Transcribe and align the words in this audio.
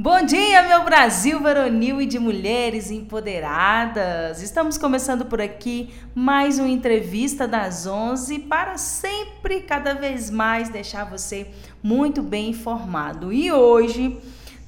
Bom 0.00 0.22
dia, 0.22 0.62
meu 0.62 0.84
Brasil 0.84 1.40
varonil 1.40 2.00
e 2.00 2.06
de 2.06 2.20
mulheres 2.20 2.88
empoderadas. 2.88 4.40
Estamos 4.40 4.78
começando 4.78 5.24
por 5.26 5.40
aqui 5.40 5.92
mais 6.14 6.60
uma 6.60 6.68
entrevista 6.68 7.48
das 7.48 7.84
11 7.84 8.38
para 8.38 8.78
sempre, 8.78 9.62
cada 9.62 9.94
vez 9.94 10.30
mais, 10.30 10.68
deixar 10.68 11.02
você 11.02 11.50
muito 11.82 12.22
bem 12.22 12.50
informado. 12.50 13.32
E 13.32 13.50
hoje 13.50 14.16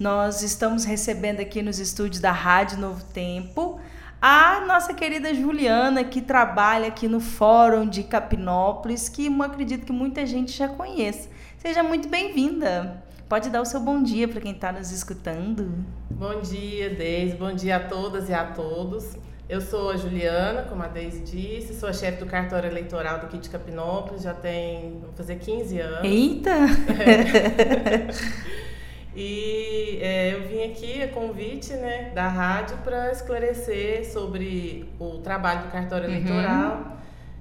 nós 0.01 0.43
estamos 0.43 0.85
recebendo 0.85 1.39
aqui 1.39 1.63
nos 1.63 1.79
estúdios 1.79 2.21
da 2.21 2.33
Rádio 2.33 2.79
Novo 2.79 3.05
Tempo 3.05 3.81
a 4.21 4.65
nossa 4.67 4.93
querida 4.93 5.33
Juliana, 5.33 6.03
que 6.03 6.21
trabalha 6.21 6.89
aqui 6.89 7.07
no 7.07 7.21
Fórum 7.21 7.89
de 7.89 8.03
Capinópolis, 8.03 9.09
que 9.09 9.27
eu 9.27 9.43
acredito 9.45 9.87
que 9.87 9.93
muita 9.93 10.27
gente 10.27 10.51
já 10.51 10.67
conhece. 10.69 11.29
Seja 11.57 11.85
muito 11.85 12.09
bem-vinda. 12.09 13.09
Pode 13.31 13.49
dar 13.49 13.61
o 13.61 13.65
seu 13.65 13.79
bom 13.79 14.03
dia 14.03 14.27
para 14.27 14.41
quem 14.41 14.51
está 14.51 14.73
nos 14.73 14.91
escutando. 14.91 15.73
Bom 16.11 16.41
dia, 16.41 16.91
Deise. 16.91 17.37
Bom 17.37 17.55
dia 17.55 17.77
a 17.77 17.79
todas 17.79 18.29
e 18.29 18.35
a 18.35 18.45
todos. 18.45 19.17
Eu 19.49 19.61
sou 19.61 19.91
a 19.91 19.97
Juliana, 19.97 20.63
como 20.63 20.83
a 20.83 20.89
Deise 20.89 21.21
disse, 21.21 21.79
sou 21.79 21.89
a 21.89 21.93
chefe 21.93 22.19
do 22.19 22.27
cartório 22.27 22.69
eleitoral 22.69 23.21
do 23.21 23.29
Kit 23.29 23.49
Capinópolis, 23.49 24.23
já 24.23 24.35
tem, 24.35 24.99
vou 25.01 25.13
fazer 25.13 25.37
15 25.37 25.79
anos. 25.79 26.05
Eita! 26.05 26.51
É. 26.99 28.61
E 29.13 29.99
é, 30.01 30.35
eu 30.35 30.43
vim 30.47 30.63
aqui 30.71 31.03
a 31.03 31.09
convite 31.09 31.73
né, 31.73 32.13
da 32.15 32.29
rádio 32.29 32.77
para 32.79 33.11
esclarecer 33.11 34.09
sobre 34.09 34.89
o 35.01 35.19
trabalho 35.19 35.63
do 35.63 35.69
cartório 35.73 36.09
uhum. 36.09 36.15
eleitoral, 36.15 36.97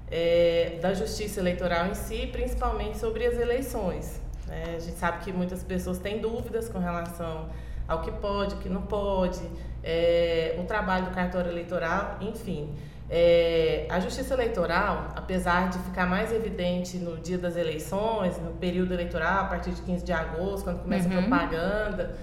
é, 0.09 0.80
da 0.81 0.95
justiça 0.95 1.39
eleitoral 1.39 1.85
em 1.85 1.94
si, 1.94 2.27
principalmente 2.31 2.97
sobre 2.97 3.23
as 3.23 3.39
eleições. 3.39 4.19
Né? 4.49 4.63
A 4.76 4.80
gente 4.80 4.98
sabe 4.98 5.23
que 5.23 5.31
muitas 5.31 5.63
pessoas 5.63 5.99
têm 5.99 6.20
dúvidas 6.20 6.67
com 6.67 6.80
relação 6.80 7.48
ao 7.88 8.02
que 8.02 8.12
pode, 8.12 8.55
o 8.55 8.58
que 8.58 8.70
não 8.70 8.81
pode, 8.81 9.41
é, 9.84 10.55
o 10.59 10.63
trabalho 10.63 11.05
do 11.05 11.12
cartório 11.12 11.52
eleitoral, 11.52 12.17
enfim. 12.22 12.75
É, 13.11 13.88
a 13.89 14.00
justiça 14.00 14.36
eleitoral, 14.36 15.08
apesar 15.16 15.70
de 15.70 15.80
ficar 15.80 16.05
mais 16.05 16.31
evidente 16.31 16.97
no 16.97 17.17
dia 17.17 17.39
das 17.39 17.55
eleições, 17.55 18.38
no 18.38 18.52
período 18.52 18.94
eleitoral, 18.94 19.45
a 19.45 19.47
partir 19.47 19.72
de 19.72 19.81
15 19.81 20.05
de 20.05 20.11
agosto, 20.11 20.64
quando 20.64 20.83
começa 20.83 21.09
uhum. 21.09 21.17
a 21.17 21.22
propaganda 21.23 22.16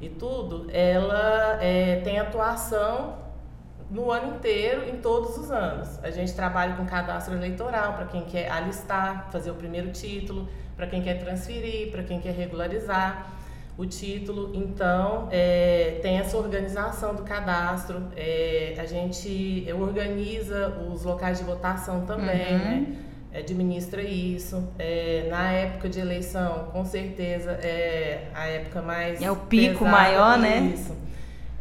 e 0.00 0.10
tudo, 0.10 0.66
ela 0.70 1.58
é, 1.62 2.00
tem 2.04 2.18
atuação 2.18 3.24
no 3.90 4.10
ano 4.10 4.36
inteiro, 4.36 4.86
em 4.86 4.96
todos 4.96 5.38
os 5.38 5.50
anos. 5.50 5.98
A 6.02 6.10
gente 6.10 6.34
trabalha 6.34 6.74
com 6.74 6.84
cadastro 6.84 7.34
eleitoral 7.34 7.94
para 7.94 8.06
quem 8.06 8.24
quer 8.24 8.50
alistar, 8.50 9.30
fazer 9.30 9.50
o 9.50 9.54
primeiro 9.54 9.92
título, 9.92 10.48
para 10.76 10.86
quem 10.86 11.02
quer 11.02 11.18
transferir, 11.18 11.90
para 11.90 12.02
quem 12.02 12.20
quer 12.20 12.34
regularizar 12.34 13.34
o 13.76 13.84
título. 13.84 14.52
Então, 14.54 15.28
é, 15.30 15.98
tem 16.02 16.18
essa 16.18 16.36
organização 16.36 17.14
do 17.14 17.22
cadastro. 17.22 18.02
É, 18.16 18.74
a 18.78 18.84
gente 18.84 19.66
organiza 19.72 20.68
os 20.90 21.04
locais 21.04 21.38
de 21.38 21.44
votação 21.44 22.06
também, 22.06 22.52
uhum. 22.52 22.58
né? 22.58 22.86
Administra 23.34 24.00
isso. 24.00 24.62
É, 24.78 25.26
na 25.28 25.50
época 25.50 25.88
de 25.88 25.98
eleição, 25.98 26.68
com 26.72 26.84
certeza, 26.84 27.50
é 27.62 28.28
a 28.32 28.46
época 28.46 28.80
mais. 28.80 29.20
É 29.20 29.30
o 29.30 29.36
pico 29.36 29.84
maior, 29.84 30.38
né? 30.38 30.72
Isso. 30.72 30.96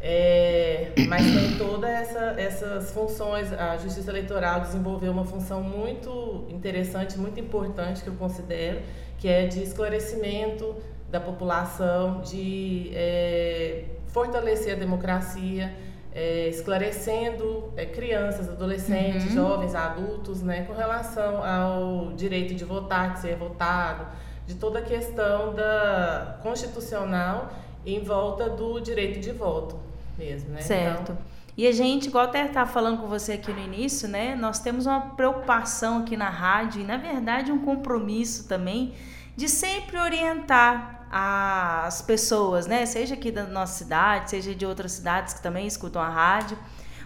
É, 0.06 0.92
mas 1.08 1.24
tem 1.24 1.58
todas 1.58 1.90
essa, 1.90 2.36
essas 2.38 2.92
funções. 2.92 3.54
A 3.54 3.78
Justiça 3.78 4.12
Eleitoral 4.12 4.60
desenvolveu 4.60 5.14
uma 5.14 5.24
função 5.24 5.64
muito 5.64 6.46
interessante, 6.50 7.18
muito 7.18 7.40
importante, 7.40 8.04
que 8.04 8.10
eu 8.10 8.16
considero, 8.16 8.82
que 9.18 9.30
é 9.30 9.48
de 9.48 9.64
esclarecimento 9.64 10.76
da 11.10 11.22
população, 11.22 12.20
de 12.20 12.92
é, 12.94 13.86
fortalecer 14.08 14.74
a 14.74 14.76
democracia, 14.76 15.74
é, 16.14 16.50
esclarecendo 16.50 17.72
é, 17.78 17.86
crianças, 17.86 18.50
adolescentes, 18.50 19.28
uhum. 19.28 19.34
jovens, 19.36 19.74
adultos, 19.74 20.44
né, 20.44 20.64
com 20.64 20.74
relação 20.74 21.42
ao 21.42 22.12
direito 22.12 22.54
de 22.54 22.66
votar, 22.66 23.14
de 23.14 23.22
ser 23.22 23.38
votado, 23.38 24.06
de 24.46 24.56
toda 24.56 24.80
a 24.80 24.82
questão 24.82 25.54
da 25.54 26.40
constitucional 26.44 27.54
em 27.86 28.04
volta 28.04 28.50
do 28.50 28.82
direito 28.82 29.22
de 29.22 29.32
voto 29.32 29.83
mesmo, 30.18 30.52
né? 30.52 30.62
Certo. 30.62 31.12
Então, 31.12 31.18
e 31.56 31.68
a 31.68 31.72
gente, 31.72 32.08
igual 32.08 32.26
até 32.26 32.46
estava 32.46 32.70
falando 32.70 33.00
com 33.00 33.08
você 33.08 33.34
aqui 33.34 33.52
no 33.52 33.60
início, 33.60 34.08
né? 34.08 34.36
Nós 34.36 34.60
temos 34.60 34.88
uma 34.88 35.00
preocupação 35.00 36.00
aqui 36.00 36.18
na 36.18 36.30
rádio 36.30 36.82
e, 36.82 36.84
na 36.84 36.98
verdade, 36.98 37.52
um 37.52 37.60
compromisso 37.60 38.48
também 38.48 38.94
de 39.36 39.48
sempre 39.48 39.98
orientar 40.00 41.08
as 41.12 42.02
pessoas, 42.02 42.66
né? 42.66 42.88
Seja 42.88 43.14
aqui 43.14 43.32
da 43.32 43.44
nossa 43.44 43.78
cidade, 43.78 44.32
seja 44.32 44.56
de 44.56 44.66
outras 44.66 44.94
cidades 44.94 45.36
que 45.36 45.44
também 45.44 45.68
escutam 45.68 46.02
a 46.02 46.10
rádio. 46.10 46.58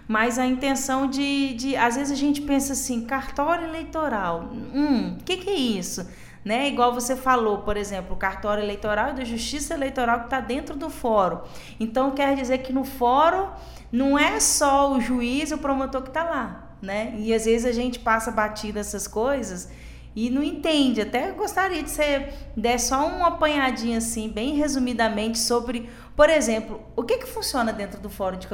Mas 0.07 0.40
a 0.40 0.46
intenção 0.46 1.07
de, 1.07 1.53
de 1.56 1.75
às 1.75 1.96
vezes 1.96 2.13
a 2.13 2.16
gente 2.16 2.41
pensa 2.41 2.72
assim, 2.72 3.06
cartório 3.06 3.66
eleitoral, 3.67 4.50
hum, 4.53 5.17
o 5.19 5.23
que, 5.25 5.35
que 5.35 5.50
é 5.50 5.56
isso? 5.56 6.07
Né? 6.47 6.69
Igual 6.69 6.94
você 6.94 7.13
falou, 7.13 7.58
por 7.58 7.75
exemplo, 7.75 8.16
o 8.16 8.18
cartório 8.18 8.63
eleitoral 8.63 9.09
e 9.09 9.16
da 9.16 9.25
justiça 9.25 9.74
eleitoral 9.74 10.19
que 10.19 10.25
está 10.28 10.40
dentro 10.40 10.78
do 10.78 10.90
fórum. 10.90 11.41
Então 11.78 12.12
quer 12.12 12.38
dizer 12.38 12.59
que 12.59 12.72
no 12.72 12.85
fórum 12.85 13.50
não 13.91 14.18
é 14.18 14.40
só 14.40 14.94
o 14.94 15.02
juiz 15.02 15.52
e 15.52 15.56
o 15.56 15.58
promotor 15.58 16.03
que 16.03 16.08
está 16.08 16.24
lá, 16.24 16.78
né? 16.81 17.13
E 17.18 17.34
às 17.34 17.44
vezes 17.44 17.66
a 17.66 17.74
gente 17.74 18.00
passa 18.00 18.31
batida 18.31 18.80
essas 18.80 19.09
coisas 19.09 19.69
e 20.16 20.30
não 20.30 20.41
entende. 20.41 21.02
Até 21.02 21.34
gostaria 21.34 21.84
de 21.84 21.90
você 21.90 22.30
der 22.56 22.79
só 22.79 23.06
um 23.06 23.25
apanhadinho 23.25 23.97
assim, 23.97 24.29
bem 24.29 24.56
resumidamente, 24.56 25.38
sobre, 25.40 25.90
por 26.16 26.29
exemplo, 26.29 26.81
o 26.96 27.03
que, 27.03 27.18
que 27.18 27.28
funciona 27.28 27.74
dentro 27.74 28.00
do 28.00 28.09
Fórum 28.09 28.38
de, 28.38 28.47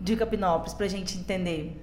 de 0.00 0.16
Capinópolis, 0.16 0.72
para 0.72 0.86
a 0.86 0.88
gente 0.88 1.18
entender. 1.18 1.78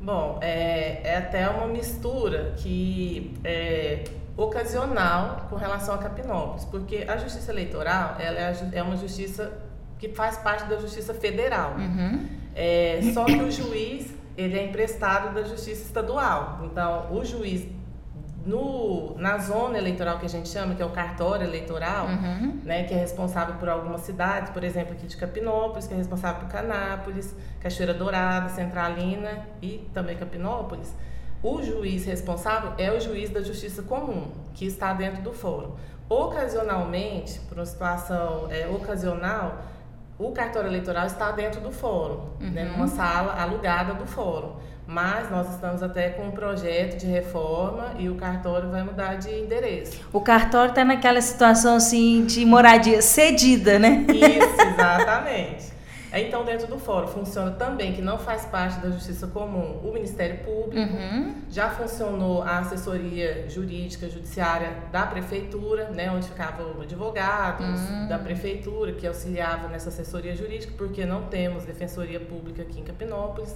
Bom, 0.00 0.40
é, 0.42 1.00
é 1.04 1.16
até 1.16 1.48
uma 1.48 1.68
mistura 1.68 2.54
que 2.58 3.32
é, 3.44 4.02
ocasional 4.36 5.46
com 5.48 5.56
relação 5.56 5.94
a 5.94 5.98
Capinópolis, 5.98 6.64
porque 6.66 7.04
a 7.08 7.16
justiça 7.16 7.50
eleitoral 7.50 8.16
ela 8.18 8.38
é, 8.38 8.70
é 8.72 8.82
uma 8.82 8.96
justiça 8.96 9.52
que 9.98 10.10
faz 10.10 10.36
parte 10.36 10.66
da 10.66 10.76
justiça 10.76 11.14
federal. 11.14 11.74
Uhum. 11.76 12.28
É, 12.54 13.00
só 13.14 13.24
que 13.24 13.36
o 13.36 13.50
juiz 13.50 14.14
ele 14.36 14.58
é 14.58 14.64
emprestado 14.64 15.34
da 15.34 15.42
justiça 15.42 15.82
estadual. 15.82 16.60
Então, 16.64 17.10
o 17.10 17.24
juiz 17.24 17.66
no, 18.46 19.16
na 19.18 19.38
zona 19.38 19.76
eleitoral 19.76 20.18
que 20.18 20.26
a 20.26 20.28
gente 20.28 20.48
chama, 20.48 20.74
que 20.74 20.82
é 20.82 20.86
o 20.86 20.90
cartório 20.90 21.44
eleitoral, 21.44 22.06
uhum. 22.06 22.60
né, 22.64 22.84
que 22.84 22.94
é 22.94 22.96
responsável 22.96 23.56
por 23.56 23.68
algumas 23.68 24.02
cidades, 24.02 24.50
por 24.50 24.62
exemplo, 24.62 24.92
aqui 24.92 25.06
de 25.06 25.16
Capinópolis, 25.16 25.88
que 25.88 25.94
é 25.94 25.96
responsável 25.96 26.42
por 26.42 26.48
Canápolis, 26.48 27.34
Cachoeira 27.60 27.92
Dourada, 27.92 28.48
Centralina 28.50 29.46
e 29.60 29.88
também 29.92 30.16
Capinópolis, 30.16 30.94
o 31.42 31.62
juiz 31.62 32.04
responsável 32.04 32.72
é 32.78 32.90
o 32.90 33.00
juiz 33.00 33.30
da 33.30 33.42
Justiça 33.42 33.82
Comum, 33.82 34.28
que 34.54 34.66
está 34.66 34.92
dentro 34.92 35.22
do 35.22 35.32
fórum. 35.32 35.72
Ocasionalmente, 36.08 37.40
por 37.48 37.58
uma 37.58 37.66
situação 37.66 38.48
é, 38.50 38.66
ocasional, 38.68 39.58
o 40.18 40.30
cartório 40.32 40.68
eleitoral 40.68 41.06
está 41.06 41.30
dentro 41.32 41.60
do 41.60 41.70
fórum, 41.70 42.20
né, 42.40 42.46
uhum. 42.46 42.50
né, 42.50 42.64
numa 42.64 42.86
sala 42.86 43.40
alugada 43.40 43.94
do 43.94 44.06
fórum. 44.06 44.52
Mas 44.86 45.28
nós 45.30 45.50
estamos 45.52 45.82
até 45.82 46.10
com 46.10 46.28
um 46.28 46.30
projeto 46.30 46.96
de 46.96 47.06
reforma 47.06 47.94
e 47.98 48.08
o 48.08 48.14
cartório 48.14 48.70
vai 48.70 48.84
mudar 48.84 49.16
de 49.16 49.30
endereço. 49.30 50.00
O 50.12 50.20
cartório 50.20 50.70
está 50.70 50.84
naquela 50.84 51.20
situação 51.20 51.74
assim 51.74 52.24
de 52.24 52.44
moradia 52.46 53.02
cedida, 53.02 53.80
né? 53.80 54.06
Isso, 54.08 54.60
exatamente. 54.74 55.75
Então, 56.12 56.44
dentro 56.44 56.66
do 56.66 56.78
fórum 56.78 57.08
funciona 57.08 57.50
também, 57.50 57.92
que 57.92 58.00
não 58.00 58.18
faz 58.18 58.44
parte 58.46 58.78
da 58.80 58.90
Justiça 58.90 59.26
Comum, 59.26 59.80
o 59.84 59.92
Ministério 59.92 60.38
Público. 60.44 60.92
Uhum. 60.92 61.34
Já 61.50 61.70
funcionou 61.70 62.42
a 62.42 62.58
assessoria 62.58 63.48
jurídica, 63.48 64.08
judiciária 64.08 64.76
da 64.92 65.06
Prefeitura, 65.06 65.90
né, 65.90 66.10
onde 66.10 66.28
ficavam 66.28 66.80
advogados 66.80 67.80
uhum. 67.80 68.08
da 68.08 68.18
Prefeitura, 68.18 68.92
que 68.92 69.06
auxiliavam 69.06 69.68
nessa 69.68 69.88
assessoria 69.88 70.34
jurídica, 70.34 70.72
porque 70.76 71.04
não 71.04 71.24
temos 71.24 71.64
Defensoria 71.64 72.20
Pública 72.20 72.62
aqui 72.62 72.80
em 72.80 72.84
Capinópolis. 72.84 73.54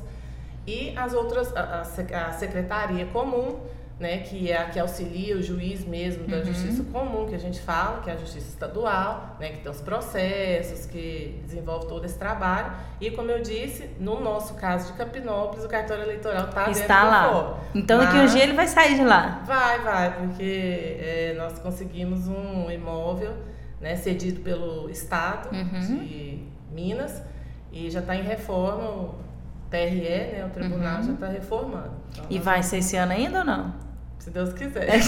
E 0.66 0.96
as 0.96 1.14
outras, 1.14 1.54
a, 1.56 1.80
a 1.80 2.32
Secretaria 2.32 3.06
Comum, 3.06 3.58
né, 4.00 4.16
que 4.20 4.50
é 4.50 4.56
a 4.56 4.64
que 4.64 4.80
auxilia 4.80 5.36
o 5.36 5.42
juiz 5.42 5.84
mesmo 5.84 6.26
da 6.26 6.38
uhum. 6.38 6.44
justiça 6.46 6.82
comum, 6.84 7.26
que 7.28 7.34
a 7.34 7.38
gente 7.38 7.60
fala, 7.60 8.00
que 8.00 8.08
é 8.08 8.14
a 8.14 8.16
justiça 8.16 8.48
estadual, 8.48 9.36
né, 9.38 9.50
que 9.50 9.58
tem 9.58 9.70
os 9.70 9.82
processos, 9.82 10.86
que 10.86 11.38
desenvolve 11.44 11.86
todo 11.86 12.06
esse 12.06 12.18
trabalho. 12.18 12.72
E 12.98 13.10
como 13.10 13.30
eu 13.30 13.42
disse, 13.42 13.90
no 14.00 14.18
nosso 14.18 14.54
caso 14.54 14.90
de 14.90 14.98
Capinópolis, 14.98 15.66
o 15.66 15.68
cartório 15.68 16.02
eleitoral 16.02 16.48
tá 16.48 16.70
está 16.70 17.04
lá. 17.04 17.58
Então 17.74 17.98
daqui 17.98 18.16
um 18.16 18.24
dia 18.24 18.42
ele 18.42 18.54
vai 18.54 18.66
sair 18.66 18.94
de 18.94 19.04
lá. 19.04 19.42
Vai, 19.44 19.80
vai, 19.80 20.16
porque 20.16 20.96
é, 20.98 21.34
nós 21.36 21.58
conseguimos 21.58 22.26
um 22.26 22.70
imóvel 22.70 23.34
né, 23.78 23.96
cedido 23.96 24.40
pelo 24.40 24.88
Estado 24.88 25.54
uhum. 25.54 25.78
de 25.98 26.42
Minas 26.72 27.22
e 27.70 27.90
já 27.90 28.00
está 28.00 28.16
em 28.16 28.22
reforma 28.22 29.14
TRE, 29.68 29.90
né, 29.90 30.46
o 30.46 30.50
tribunal 30.50 30.96
uhum. 30.96 31.02
já 31.02 31.12
está 31.12 31.26
reformando. 31.26 31.92
Então, 32.12 32.24
e 32.30 32.38
vai 32.38 32.62
ser 32.62 32.78
esse 32.78 32.96
ano 32.96 33.12
ainda 33.12 33.40
ou 33.40 33.44
não? 33.44 33.89
Se 34.20 34.30
Deus 34.30 34.52
quiser. 34.52 35.00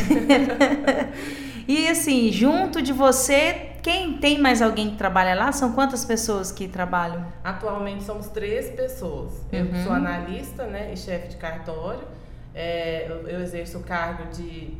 e 1.68 1.86
assim, 1.86 2.32
junto 2.32 2.80
de 2.80 2.94
você, 2.94 3.72
quem 3.82 4.16
tem 4.16 4.40
mais 4.40 4.62
alguém 4.62 4.90
que 4.90 4.96
trabalha 4.96 5.34
lá? 5.34 5.52
São 5.52 5.72
quantas 5.72 6.02
pessoas 6.02 6.50
que 6.50 6.66
trabalham? 6.66 7.26
Atualmente 7.44 8.04
somos 8.04 8.28
três 8.28 8.70
pessoas. 8.70 9.32
Eu 9.52 9.66
uhum. 9.66 9.84
sou 9.84 9.92
analista 9.92 10.64
né, 10.64 10.92
e 10.92 10.96
chefe 10.96 11.28
de 11.28 11.36
cartório. 11.36 12.08
É, 12.54 13.06
eu, 13.06 13.28
eu, 13.28 13.40
exerço 13.40 13.78
o 13.78 13.82
cargo 13.82 14.30
de 14.30 14.76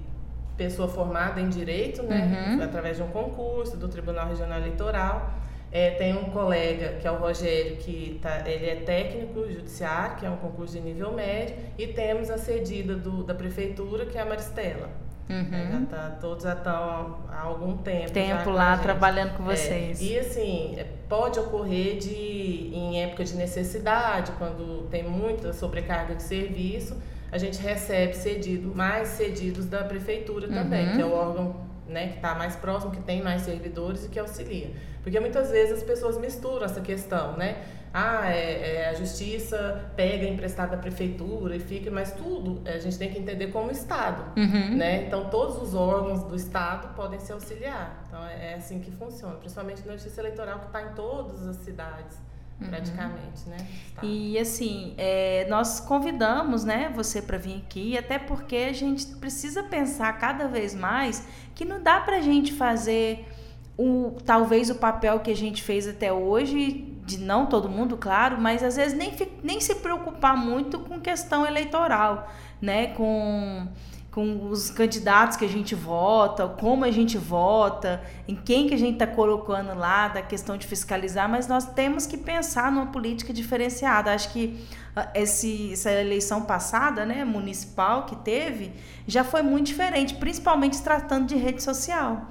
pessoa 0.57 0.89
formada 0.89 1.41
em 1.41 1.49
direito, 1.49 2.03
né, 2.03 2.57
uhum. 2.57 2.63
através 2.65 2.97
de 2.97 3.03
um 3.03 3.09
concurso 3.09 3.77
do 3.77 3.87
Tribunal 3.89 4.29
Regional 4.29 4.59
Eleitoral. 4.59 5.42
É, 5.73 5.93
tem 5.93 6.15
um 6.15 6.25
colega, 6.25 6.99
que 7.01 7.09
é 7.09 7.11
o 7.11 7.17
Rogério, 7.17 7.79
que 7.79 8.19
tá, 8.21 8.43
ele 8.47 8.67
é 8.67 8.77
técnico 8.77 9.51
judiciário, 9.51 10.17
que 10.17 10.27
é 10.27 10.31
um 10.31 10.37
concurso 10.37 10.75
de 10.75 10.81
nível 10.81 11.13
médio, 11.13 11.57
e 11.79 11.87
temos 11.87 12.29
a 12.29 12.37
cedida 12.37 12.95
do, 12.95 13.25
da 13.25 13.35
prefeitura, 13.35 14.05
que 14.05 14.19
é 14.19 14.21
a 14.21 14.27
Maristela. 14.27 14.91
Uhum. 15.31 15.71
Já 15.71 15.87
tá, 15.87 16.17
todos 16.21 16.45
já 16.45 16.53
estão 16.53 17.21
há 17.31 17.41
algum 17.45 17.79
tempo. 17.79 18.11
Tempo 18.11 18.51
lá 18.51 18.77
trabalhando 18.77 19.35
com 19.39 19.51
é, 19.51 19.57
vocês. 19.57 20.03
É, 20.03 20.05
e 20.05 20.19
assim, 20.19 20.75
é, 20.77 20.85
pode 21.09 21.41
ocorrer 21.41 21.97
de, 21.97 22.71
em 22.75 23.03
época 23.03 23.25
de 23.25 23.35
necessidade, 23.35 24.31
quando 24.33 24.87
tem 24.91 25.03
muita 25.03 25.55
sobrecarga 25.55 26.15
de 26.15 26.23
serviço, 26.23 27.01
a 27.31 27.39
gente 27.39 27.59
recebe 27.63 28.15
cedido, 28.15 28.75
mais 28.75 29.09
cedidos 29.09 29.65
da 29.65 29.85
prefeitura 29.85 30.49
também, 30.49 30.89
uhum. 30.89 30.97
que 30.97 31.01
é 31.01 31.07
o 31.07 31.15
órgão 31.15 31.72
né, 31.87 32.09
que 32.09 32.17
está 32.17 32.35
mais 32.35 32.57
próximo, 32.57 32.93
que 32.93 33.03
tem 33.03 33.23
mais 33.23 33.43
servidores 33.43 34.05
e 34.05 34.09
que 34.09 34.19
auxilia. 34.19 34.71
Porque 35.03 35.19
muitas 35.19 35.51
vezes 35.51 35.79
as 35.79 35.83
pessoas 35.83 36.19
misturam 36.19 36.65
essa 36.65 36.81
questão, 36.81 37.37
né? 37.37 37.63
Ah, 37.95 38.31
é, 38.31 38.77
é, 38.77 38.89
a 38.89 38.95
justiça 38.95 39.91
pega 39.95 40.27
emprestado 40.27 40.71
da 40.71 40.79
prefeitura 40.79 41.55
e 41.55 41.61
fica, 41.61 41.91
mas 41.91 42.13
tudo 42.13 42.63
a 42.67 42.79
gente 42.79 42.97
tem 42.97 43.11
que 43.11 43.19
entender 43.19 43.49
como 43.49 43.71
Estado, 43.71 44.33
uhum. 44.35 44.77
né? 44.77 45.05
Então 45.05 45.29
todos 45.29 45.61
os 45.61 45.75
órgãos 45.75 46.23
do 46.25 46.35
Estado 46.35 46.95
podem 46.95 47.21
se 47.21 47.33
auxiliar. 47.33 48.05
Então 48.09 48.25
é, 48.25 48.53
é 48.53 48.55
assim 48.55 48.81
que 48.81 48.91
funciona, 48.91 49.35
principalmente 49.35 49.87
na 49.87 49.93
justiça 49.93 50.23
eleitoral 50.23 50.61
que 50.61 50.67
está 50.67 50.83
em 50.83 50.95
todas 50.95 51.47
as 51.47 51.57
cidades 51.57 52.17
uhum. 52.61 52.69
praticamente, 52.69 53.49
né? 53.49 53.57
Tá. 53.95 54.05
E 54.05 54.39
assim, 54.39 54.95
é, 54.97 55.47
nós 55.49 55.81
convidamos, 55.81 56.65
né, 56.65 56.93
você 56.95 57.21
para 57.21 57.39
vir 57.39 57.63
aqui, 57.67 57.97
até 57.97 58.19
porque 58.19 58.57
a 58.57 58.73
gente 58.73 59.07
precisa 59.17 59.63
pensar 59.63 60.13
cada 60.19 60.49
vez 60.49 60.75
mais 60.75 61.27
que 61.55 61.65
não 61.65 61.83
dá 61.83 62.01
para 62.01 62.17
a 62.17 62.21
gente 62.21 62.53
fazer 62.53 63.29
o, 63.77 64.17
talvez 64.25 64.71
o 64.71 64.75
papel 64.77 65.21
que 65.21 65.31
a 65.31 65.37
gente 65.37 65.63
fez 65.63 65.89
até 65.89 66.13
hoje, 66.13 66.89
de 67.05 67.19
não 67.19 67.47
todo 67.47 67.69
mundo, 67.69 67.97
claro, 67.97 68.41
mas 68.41 68.63
às 68.63 68.77
vezes 68.77 68.97
nem, 68.97 69.13
nem 69.43 69.61
se 69.61 69.77
preocupar 69.77 70.37
muito 70.37 70.79
com 70.81 71.01
questão 71.01 71.47
eleitoral, 71.47 72.31
né? 72.61 72.89
Com, 72.89 73.67
com 74.13 74.51
os 74.51 74.71
candidatos 74.71 75.39
que 75.39 75.45
a 75.47 75.49
gente 75.49 75.75
vota, 75.75 76.47
como 76.47 76.85
a 76.85 76.91
gente 76.91 77.17
vota, 77.17 78.03
em 78.29 78.37
quem 78.37 78.69
que 78.69 78.75
a 78.75 78.79
gente 78.79 78.93
está 78.93 79.07
colocando 79.07 79.75
lá, 79.75 80.09
da 80.09 80.21
questão 80.21 80.59
de 80.59 80.67
fiscalizar, 80.67 81.27
mas 81.31 81.49
nós 81.49 81.65
temos 81.65 82.07
que 82.07 82.19
pensar 82.19 82.71
numa 82.71 82.89
política 82.89 83.33
diferenciada. 83.33 84.13
Acho 84.13 84.31
que 84.31 84.63
ah, 84.95 85.09
esse, 85.15 85.73
essa 85.73 85.91
eleição 85.91 86.43
passada, 86.43 87.07
né, 87.07 87.25
municipal 87.25 88.05
que 88.05 88.15
teve, 88.17 88.73
já 89.07 89.25
foi 89.25 89.41
muito 89.41 89.69
diferente, 89.69 90.15
principalmente 90.17 90.83
tratando 90.83 91.27
de 91.27 91.37
rede 91.37 91.63
social. 91.63 92.29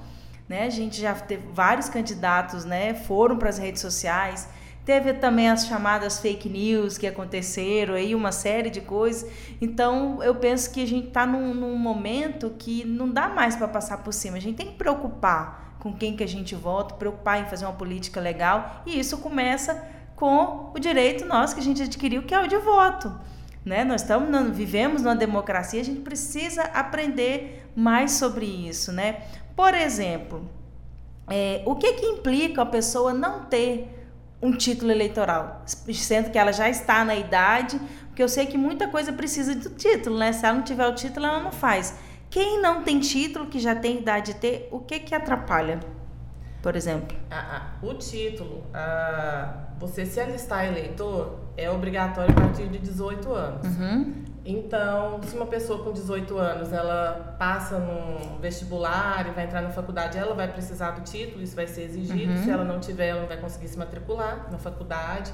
Né? 0.48 0.66
A 0.66 0.70
gente 0.70 1.02
já 1.02 1.16
teve 1.16 1.48
vários 1.52 1.90
candidatos, 1.90 2.64
né? 2.64 2.94
Foram 2.94 3.38
para 3.38 3.50
as 3.50 3.58
redes 3.58 3.82
sociais. 3.82 4.48
Teve 4.84 5.14
também 5.14 5.48
as 5.50 5.68
chamadas 5.68 6.20
fake 6.20 6.50
news 6.50 6.98
que 6.98 7.06
aconteceram, 7.06 7.94
aí 7.94 8.16
uma 8.16 8.32
série 8.32 8.70
de 8.72 8.82
coisas. 8.82 9.30
Então, 9.62 10.24
eu 10.24 10.34
penso 10.36 10.72
que 10.72 10.82
a 10.82 10.88
gente 10.88 11.10
está 11.10 11.26
num, 11.26 11.54
num, 11.54 11.76
momento 11.76 12.56
que 12.58 12.84
não 12.84 13.08
dá 13.08 13.30
mais 13.30 13.56
para 13.56 13.68
passar 13.68 13.98
por 13.98 14.12
cima. 14.12 14.38
A 14.38 14.40
gente 14.40 14.56
tem 14.56 14.68
que 14.68 14.78
preocupar 14.78 15.76
com 15.80 15.94
quem 15.94 16.16
que 16.16 16.24
a 16.24 16.28
gente 16.28 16.56
vota, 16.56 16.96
preocupar 16.96 17.42
em 17.42 17.46
fazer 17.46 17.66
uma 17.66 17.74
política 17.74 18.20
legal. 18.20 18.82
E 18.86 19.00
isso 19.00 19.20
começa 19.20 19.88
com 20.16 20.72
o 20.74 20.80
direito 20.80 21.26
nosso 21.26 21.54
que 21.54 21.62
a 21.62 21.64
gente 21.64 21.84
adquiriu, 21.84 22.24
que 22.24 22.34
é 22.34 22.40
o 22.40 22.48
de 22.48 22.58
voto. 22.58 23.14
Né? 23.64 23.84
Nós 23.84 24.02
estamos, 24.02 24.58
vivemos 24.58 25.04
numa 25.04 25.16
democracia, 25.16 25.80
a 25.80 25.86
gente 25.86 26.02
precisa 26.02 26.64
aprender 26.64 27.70
mais 27.76 28.14
sobre 28.14 28.46
isso, 28.46 28.92
né? 28.92 29.22
Por 29.56 29.76
exemplo, 29.76 30.50
é, 31.30 31.62
o 31.66 31.76
que, 31.76 31.94
que 31.94 32.06
implica 32.06 32.64
a 32.64 32.66
pessoa 32.66 33.14
não 33.14 33.46
ter 33.46 34.01
um 34.42 34.52
título 34.52 34.92
eleitoral, 34.92 35.64
sendo 35.66 36.32
que 36.32 36.38
ela 36.38 36.52
já 36.52 36.68
está 36.68 37.06
na 37.06 37.16
idade, 37.16 37.80
porque 38.08 38.24
eu 38.24 38.30
sei 38.30 38.46
que 38.48 38.58
muita 38.58 38.88
coisa 38.88 39.14
precisa 39.14 39.54
do 39.56 39.70
título, 39.72 40.18
né? 40.18 40.34
Se 40.34 40.46
ela 40.46 40.56
não 40.56 40.64
tiver 40.64 40.88
o 40.88 40.96
título, 40.96 41.26
ela 41.26 41.42
não 41.42 41.52
faz. 41.52 41.96
Quem 42.30 42.62
não 42.62 42.82
tem 42.82 43.00
título, 43.00 43.48
que 43.48 43.60
já 43.60 43.76
tem 43.76 44.00
idade 44.00 44.34
de 44.34 44.40
ter, 44.40 44.68
o 44.72 44.80
que 44.80 45.00
que 45.00 45.14
atrapalha? 45.14 45.80
Por 46.62 46.76
exemplo? 46.76 47.18
Ah, 47.30 47.74
ah, 47.82 47.86
o 47.86 47.94
título, 47.96 48.64
ah, 48.74 49.68
você 49.80 50.06
se 50.06 50.20
alistar 50.20 50.66
eleitor 50.66 51.40
é 51.58 51.70
obrigatório 51.70 52.32
a 52.32 52.42
partir 52.42 52.68
de 52.68 52.78
18 52.78 53.34
anos. 53.34 53.68
Uhum. 53.68 54.24
Então, 54.44 55.22
se 55.22 55.36
uma 55.36 55.46
pessoa 55.46 55.84
com 55.84 55.94
18 55.94 56.36
anos 56.38 56.74
ela 56.74 57.36
passa 57.38 57.78
num 57.78 58.40
vestibular 58.40 59.28
e 59.28 59.32
vai 59.32 59.46
entrar 59.46 59.62
na 59.62 59.70
faculdade, 59.70 60.18
ela 60.18 60.34
vai 60.34 60.48
precisar 60.52 60.92
do 60.92 61.02
título, 61.02 61.44
isso 61.44 61.56
vai 61.56 61.68
ser 61.68 61.84
exigido. 61.84 62.32
Uhum. 62.32 62.44
Se 62.44 62.50
ela 62.50 62.64
não 62.64 62.80
tiver, 62.80 63.10
ela 63.10 63.22
não 63.22 63.28
vai 63.28 63.38
conseguir 63.38 63.68
se 63.68 63.78
matricular 63.78 64.48
na 64.52 64.58
faculdade. 64.58 65.32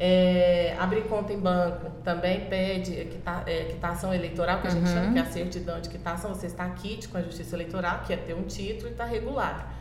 É, 0.00 0.76
abrir 0.78 1.02
conta 1.08 1.32
em 1.32 1.40
banco 1.40 1.90
também 2.04 2.48
pede 2.48 2.92
quita, 3.06 3.42
é, 3.46 3.64
quitação 3.64 4.14
eleitoral, 4.14 4.60
que 4.60 4.68
a 4.68 4.70
gente 4.70 4.88
uhum. 4.88 4.94
chama 4.94 5.12
que 5.12 5.18
é 5.18 5.22
a 5.22 5.26
certidão 5.26 5.80
de 5.80 5.88
quitação. 5.88 6.34
Você 6.34 6.46
está 6.46 6.68
quite 6.70 7.08
com 7.08 7.18
a 7.18 7.22
justiça 7.22 7.54
eleitoral, 7.54 8.00
que 8.04 8.12
é 8.12 8.16
ter 8.16 8.34
um 8.34 8.42
título 8.42 8.88
e 8.88 8.92
está 8.92 9.04
regular. 9.04 9.72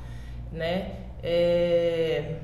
Né? 0.51 0.97
É, 1.23 2.37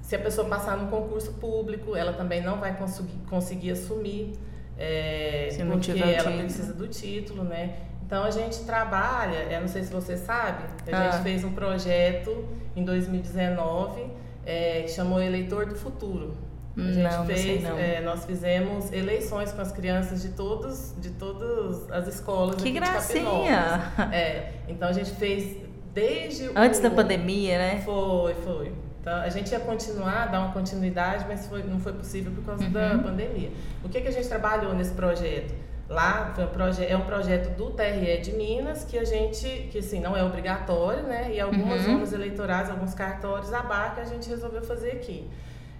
se 0.00 0.16
a 0.16 0.18
pessoa 0.18 0.48
passar 0.48 0.78
num 0.78 0.88
concurso 0.88 1.34
público, 1.34 1.94
ela 1.94 2.14
também 2.14 2.42
não 2.42 2.58
vai 2.58 2.74
conseguir, 2.76 3.18
conseguir 3.28 3.72
assumir. 3.72 4.38
É, 4.78 5.48
porque 5.70 5.92
ela 5.92 6.38
precisa 6.38 6.72
do 6.72 6.88
título, 6.88 7.44
né? 7.44 7.74
Então 8.06 8.24
a 8.24 8.30
gente 8.30 8.64
trabalha, 8.64 9.46
eu 9.52 9.60
não 9.60 9.68
sei 9.68 9.84
se 9.84 9.92
você 9.92 10.16
sabe, 10.16 10.64
a 10.90 10.96
ah. 10.96 11.10
gente 11.10 11.22
fez 11.22 11.44
um 11.44 11.52
projeto 11.52 12.44
em 12.74 12.84
2019 12.84 14.04
é, 14.44 14.82
que 14.82 14.90
chamou 14.90 15.22
Eleitor 15.22 15.66
do 15.66 15.76
Futuro. 15.76 16.34
A 16.76 16.92
gente 16.92 17.02
não, 17.02 17.26
fez, 17.26 17.62
não 17.62 17.78
é, 17.78 18.00
nós 18.00 18.24
fizemos 18.24 18.92
eleições 18.92 19.52
com 19.52 19.60
as 19.60 19.70
crianças 19.70 20.22
de 20.22 20.30
todos, 20.30 20.94
de 20.98 21.10
todas 21.10 21.90
as 21.90 22.06
escolas 22.06 22.56
que 22.56 22.62
aqui 22.62 22.72
gracinha. 22.72 23.92
de 23.96 24.14
É, 24.14 24.52
então 24.68 24.88
a 24.88 24.92
gente 24.92 25.10
fez 25.12 25.58
desde 25.92 26.50
antes 26.54 26.78
o, 26.78 26.82
da 26.82 26.90
pandemia, 26.90 27.58
né? 27.58 27.82
Foi, 27.84 28.34
foi. 28.34 28.72
Então, 29.00 29.14
a 29.14 29.28
gente 29.30 29.50
ia 29.50 29.60
continuar, 29.60 30.26
dar 30.26 30.40
uma 30.40 30.52
continuidade, 30.52 31.24
mas 31.26 31.46
foi, 31.46 31.62
não 31.62 31.80
foi 31.80 31.92
possível 31.94 32.32
por 32.32 32.44
causa 32.44 32.64
uhum. 32.64 32.70
da 32.70 32.98
pandemia. 32.98 33.50
O 33.82 33.88
que, 33.88 34.00
que 34.00 34.08
a 34.08 34.10
gente 34.12 34.28
trabalhou 34.28 34.74
nesse 34.74 34.92
projeto? 34.92 35.54
Lá 35.88 36.32
um 36.38 36.46
proje 36.46 36.86
é 36.86 36.96
um 36.96 37.04
projeto 37.04 37.56
do 37.56 37.70
TRE 37.70 38.18
de 38.18 38.32
Minas 38.32 38.84
que 38.84 38.96
a 38.96 39.04
gente, 39.04 39.68
que 39.72 39.78
assim, 39.78 40.00
não 40.00 40.16
é 40.16 40.22
obrigatório, 40.22 41.02
né? 41.02 41.32
E 41.34 41.40
algumas 41.40 41.84
uhum. 41.84 41.94
zonas 41.94 42.12
eleitorais, 42.12 42.70
alguns 42.70 42.94
cartórios 42.94 43.52
abarca, 43.52 44.02
a 44.02 44.04
gente 44.04 44.28
resolveu 44.28 44.62
fazer 44.62 44.92
aqui. 44.92 45.28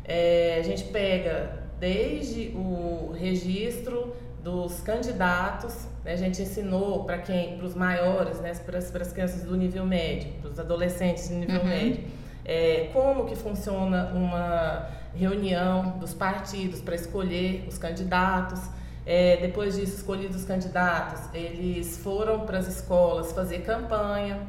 É, 0.05 0.57
a 0.59 0.63
gente 0.63 0.85
pega 0.85 1.61
desde 1.79 2.49
o 2.57 3.13
registro 3.17 4.17
dos 4.43 4.81
candidatos, 4.81 5.87
né? 6.05 6.15
a 6.15 6.17
gente 6.17 6.43
ensinou 6.43 7.05
para 7.05 7.19
quem, 7.19 7.59
para 7.59 7.67
os 7.67 7.75
maiores, 7.75 8.41
né? 8.41 8.53
para 8.55 8.79
as 8.79 9.13
crianças 9.13 9.45
do 9.45 9.57
nível 9.57 9.87
médio, 9.87 10.33
para 10.41 10.51
os 10.51 10.59
adolescentes 10.59 11.29
do 11.29 11.37
nível 11.37 11.61
uhum. 11.61 11.69
médio 11.69 12.05
é, 12.45 12.91
como 12.93 13.27
que 13.27 13.37
funciona 13.37 14.11
uma 14.15 14.89
reunião 15.15 15.99
dos 15.99 16.15
partidos 16.15 16.81
para 16.81 16.95
escolher 16.95 17.67
os 17.69 17.79
candidatos. 17.79 18.61
É, 19.07 19.39
depois 19.39 19.77
disso, 19.77 19.97
escolhidos 19.97 20.37
os 20.37 20.45
candidatos, 20.45 21.21
eles 21.35 21.99
foram 21.99 22.41
para 22.41 22.59
as 22.59 22.69
escolas 22.69 23.33
fazer 23.33 23.61
campanha. 23.61 24.41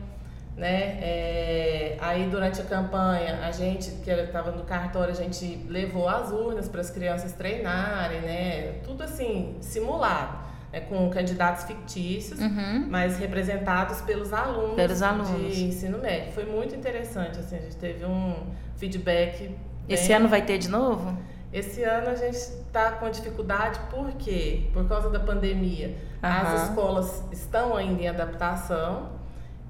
Né? 0.56 1.00
É, 1.02 1.98
aí 2.00 2.28
durante 2.30 2.62
a 2.62 2.66
campanha, 2.66 3.40
a 3.46 3.52
gente 3.52 3.90
que 4.04 4.12
estava 4.12 4.52
no 4.52 4.64
cartório, 4.64 5.12
a 5.12 5.16
gente 5.16 5.66
levou 5.70 6.08
as 6.08 6.30
urnas 6.32 6.68
para 6.68 6.82
as 6.82 6.90
crianças 6.90 7.32
treinarem, 7.32 8.22
né? 8.22 8.74
Tudo 8.84 9.02
assim, 9.02 9.56
simulado 9.62 10.41
é, 10.72 10.80
com 10.80 11.10
candidatos 11.10 11.66
fictícios, 11.66 12.40
uhum. 12.40 12.88
mas 12.90 13.18
representados 13.18 14.02
pelos 14.02 14.32
alunos, 14.32 14.76
pelos 14.76 15.02
alunos 15.02 15.56
de 15.56 15.66
ensino 15.66 15.98
médio. 15.98 16.32
Foi 16.34 16.46
muito 16.46 16.76
interessante, 16.76 17.40
assim, 17.40 17.58
a 17.58 17.62
gente 17.62 17.76
teve 17.76 18.06
um 18.06 18.36
feedback. 18.78 19.48
Bem... 19.48 19.58
Esse 19.90 20.14
ano 20.14 20.28
vai 20.28 20.44
ter 20.44 20.58
de 20.58 20.70
novo? 20.70 21.18
Esse 21.52 21.84
ano 21.84 22.10
a 22.10 22.16
gente 22.16 22.38
está 22.38 22.92
com 22.94 23.10
dificuldade, 23.10 23.80
por 23.90 24.12
quê? 24.14 24.70
Por 24.72 24.88
causa 24.88 25.10
da 25.10 25.20
pandemia. 25.20 25.88
Uhum. 25.88 26.30
As 26.30 26.70
escolas 26.70 27.24
estão 27.32 27.76
ainda 27.76 28.02
em 28.02 28.08
adaptação 28.08 29.21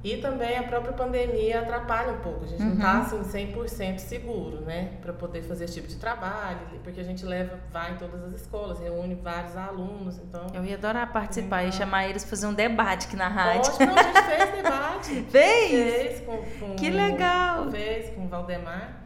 E 0.04 0.18
também 0.18 0.58
a 0.58 0.64
própria 0.64 0.94
pandemia 0.94 1.62
atrapalha 1.62 2.14
um 2.14 2.20
pouco. 2.22 2.46
A 2.46 2.48
gente 2.48 2.62
não 2.62 2.74
está 2.74 3.02
assim 3.02 3.22
100% 3.22 4.00
seguro, 4.00 4.62
né, 4.62 4.94
para 5.02 5.14
poder 5.14 5.44
fazer 5.44 5.66
esse 5.66 5.76
tipo 5.76 5.88
de 5.88 5.98
trabalho, 5.98 6.60
porque 6.84 7.00
a 7.00 7.04
gente 7.04 7.24
leva, 7.24 7.60
vai 7.72 7.94
em 7.94 7.98
todas 7.98 8.24
as 8.24 8.34
escolas, 8.34 8.80
reúne 8.80 9.14
vários 9.14 9.56
alunos, 9.56 10.18
então. 10.18 10.48
Eu 10.54 10.66
ia 10.66 10.76
adorar 10.76 11.12
participar 11.14 11.64
e 11.66 11.72
chamar 11.72 12.08
eles 12.08 12.24
para 12.24 12.32
fazer 12.32 12.48
um 12.48 12.54
debate 12.54 13.08
aqui 13.08 13.16
na 13.16 13.28
rádio. 13.28 13.72
Ótimo, 13.72 13.92
a 13.92 14.04
gente 14.04 14.22
fez 14.24 14.64
debate. 14.64 15.26
fez? 15.30 15.70
Fez 15.70 16.20
com, 16.22 16.38
com 16.60 16.76
Que 16.76 16.90
legal. 16.90 17.70
Fez 17.70 18.10
com 18.16 18.26
o 18.26 18.28
Valdemar 18.28 19.04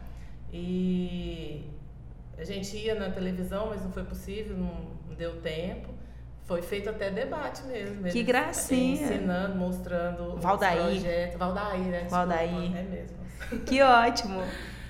e 0.50 1.70
a 2.38 2.44
gente 2.44 2.76
ia 2.76 2.94
na 2.94 3.10
televisão, 3.10 3.66
mas 3.68 3.82
não 3.82 3.92
foi 3.92 4.04
possível, 4.04 4.56
não 4.56 4.96
deu 5.16 5.40
tempo. 5.40 5.95
Foi 6.46 6.62
feito 6.62 6.88
até 6.88 7.10
debate 7.10 7.62
mesmo. 7.64 8.04
Que 8.04 8.22
gracinha. 8.22 9.02
Ensinando, 9.06 9.56
mostrando 9.56 10.36
Valdair. 10.38 10.80
os 10.80 10.86
projetos. 11.00 11.38
Valdair, 11.38 11.78
né? 11.80 11.90
Desculpa, 12.02 12.16
Valdair. 12.16 12.76
É 12.76 12.82
mesmo. 12.82 13.16
Que 13.66 13.82
ótimo. 13.82 14.42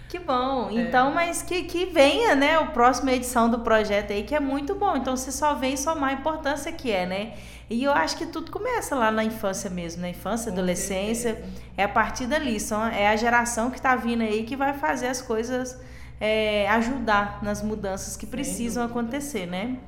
Que 0.09 0.19
bom. 0.21 0.71
Então, 0.71 1.13
mas 1.13 1.43
que, 1.43 1.65
que 1.65 1.87
venha, 1.87 2.35
né, 2.37 2.57
a 2.57 2.65
próxima 2.67 3.13
edição 3.13 3.51
do 3.51 3.59
projeto 3.59 4.13
aí, 4.13 4.23
que 4.23 4.35
é 4.35 4.41
muito 4.41 4.75
bom. 4.75 4.97
Então, 4.97 5.17
você 5.17 5.33
só 5.33 5.55
vem 5.55 5.77
somar 5.77 6.11
a 6.11 6.13
importância 6.13 6.71
que 6.71 6.93
é, 6.93 7.05
né? 7.05 7.33
E 7.69 7.83
eu 7.83 7.91
acho 7.91 8.17
que 8.17 8.27
tudo 8.27 8.53
começa 8.53 8.95
lá 8.95 9.11
na 9.11 9.25
infância 9.25 9.69
mesmo, 9.69 10.03
na 10.03 10.09
infância, 10.09 10.53
Com 10.53 10.59
adolescência. 10.59 11.35
certeza. 11.35 11.53
É 11.77 11.83
a 11.83 11.89
partir 11.89 12.27
dali. 12.27 12.61
São, 12.61 12.87
é 12.87 13.09
a 13.09 13.17
geração 13.17 13.71
que 13.71 13.79
está 13.79 13.97
vindo 13.97 14.23
aí 14.23 14.45
que 14.45 14.55
vai 14.55 14.75
fazer 14.75 15.09
as 15.09 15.21
coisas 15.21 15.77
é, 16.21 16.69
ajudar 16.71 17.43
nas 17.43 17.61
mudanças 17.63 18.17
que 18.17 18.27
precisam 18.27 18.85
acontecer, 18.85 19.47
né? 19.47 19.79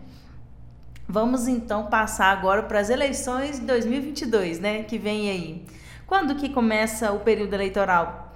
Vamos 1.09 1.49
então 1.49 1.87
passar 1.87 2.27
agora 2.27 2.63
para 2.65 2.81
as 2.81 2.91
eleições 2.91 3.59
de 3.59 3.67
2022, 3.67 4.61
né? 4.61 4.83
Que 4.83 4.99
vem 4.99 5.31
aí. 5.31 5.67
Quando 6.07 6.35
que 6.35 6.49
começa 6.51 7.13
o 7.13 7.21
período 7.21 7.55
eleitoral? 7.55 8.27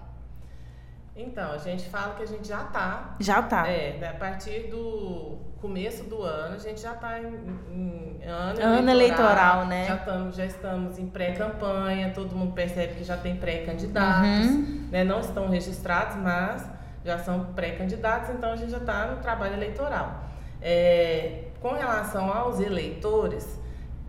Então, 1.15 1.53
a 1.53 1.59
gente 1.59 1.89
fala 1.91 2.15
que 2.15 2.23
a 2.23 2.27
gente 2.27 2.49
já 2.49 2.63
está 2.63 3.15
Já 3.21 3.43
tá. 3.43 3.69
É, 3.69 3.99
né, 3.99 4.09
a 4.09 4.15
partir 4.15 4.69
do 4.71 5.37
começo 5.61 6.05
do 6.05 6.23
ano, 6.23 6.55
a 6.55 6.59
gente 6.59 6.81
já 6.81 6.93
está 6.93 7.21
em, 7.21 7.27
em 7.71 8.21
ano, 8.27 8.61
Ano 8.63 8.91
eleitoral, 8.91 9.67
né? 9.67 9.85
Já, 9.87 9.95
estamos, 9.97 10.37
já 10.37 10.47
estamos 10.47 10.99
em 10.99 11.07
pré-campanha, 11.07 12.13
todo 12.15 12.35
mundo 12.35 12.53
percebe 12.55 12.95
que 12.95 13.05
já 13.05 13.17
tem 13.19 13.37
pré-candidatos, 13.37 14.47
Uhum. 14.47 14.89
né? 14.91 15.05
Não 15.05 15.21
estão 15.21 15.49
registrados, 15.51 16.17
mas 16.17 16.67
já 17.05 17.19
são 17.19 17.53
pré-candidatos, 17.53 18.31
então 18.31 18.51
a 18.53 18.57
gente 18.57 18.71
já 18.71 18.79
está 18.79 19.07
no 19.09 19.19
trabalho 19.21 19.53
eleitoral. 19.55 20.25
É, 20.61 21.45
com 21.63 21.73
relação 21.73 22.33
aos 22.33 22.61
eleitores, 22.61 23.59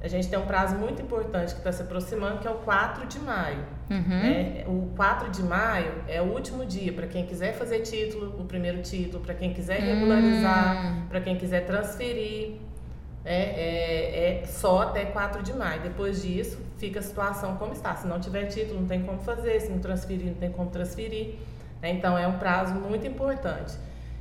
a 0.01 0.07
gente 0.09 0.27
tem 0.27 0.37
um 0.37 0.45
prazo 0.45 0.75
muito 0.75 1.01
importante 1.01 1.53
que 1.53 1.59
está 1.59 1.71
se 1.71 1.81
aproximando, 1.81 2.39
que 2.39 2.47
é 2.47 2.51
o 2.51 2.55
4 2.55 3.05
de 3.05 3.19
maio. 3.19 3.63
Uhum. 3.89 3.99
né? 4.09 4.63
O 4.67 4.91
4 4.97 5.29
de 5.31 5.41
maio 5.43 5.93
é 6.07 6.21
o 6.21 6.25
último 6.25 6.65
dia 6.65 6.91
para 6.91 7.07
quem 7.07 7.25
quiser 7.25 7.53
fazer 7.53 7.79
título, 7.81 8.35
o 8.41 8.43
primeiro 8.45 8.81
título, 8.81 9.23
para 9.23 9.33
quem 9.33 9.53
quiser 9.53 9.79
regularizar, 9.79 10.85
Hum. 10.85 11.05
para 11.07 11.21
quem 11.21 11.37
quiser 11.37 11.65
transferir. 11.65 12.55
É, 13.25 13.35
é, 13.37 14.41
é 14.41 14.45
só 14.45 14.81
até 14.81 15.05
4 15.05 15.41
de 15.41 15.53
maio. 15.53 15.81
Depois 15.81 16.21
disso, 16.21 16.59
fica 16.77 16.99
a 16.99 17.01
situação 17.01 17.55
como 17.55 17.71
está. 17.71 17.95
Se 17.95 18.05
não 18.05 18.19
tiver 18.19 18.47
título, 18.47 18.81
não 18.81 18.87
tem 18.87 19.01
como 19.03 19.19
fazer. 19.19 19.61
Se 19.61 19.69
não 19.69 19.79
transferir, 19.79 20.25
não 20.27 20.33
tem 20.33 20.51
como 20.51 20.69
transferir. 20.69 21.35
né? 21.81 21.91
Então, 21.91 22.17
é 22.17 22.27
um 22.27 22.37
prazo 22.37 22.73
muito 22.75 23.07
importante. 23.07 23.77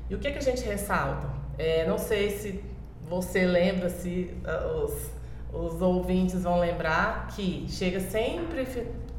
E 0.09 0.15
o 0.15 0.19
que, 0.21 0.31
que 0.31 0.39
a 0.39 0.43
gente 0.43 0.63
ressalta? 0.65 1.27
É, 1.59 1.85
não 1.89 1.99
sei 1.99 2.31
se 2.31 2.63
você 3.09 3.45
lembra, 3.45 3.89
se 3.89 4.31
ah, 4.45 4.85
os, 4.85 5.11
os 5.53 5.83
ouvintes 5.83 6.43
vão 6.43 6.59
lembrar, 6.59 7.29
que 7.35 7.67
chega 7.69 8.01
sempre 8.01 8.67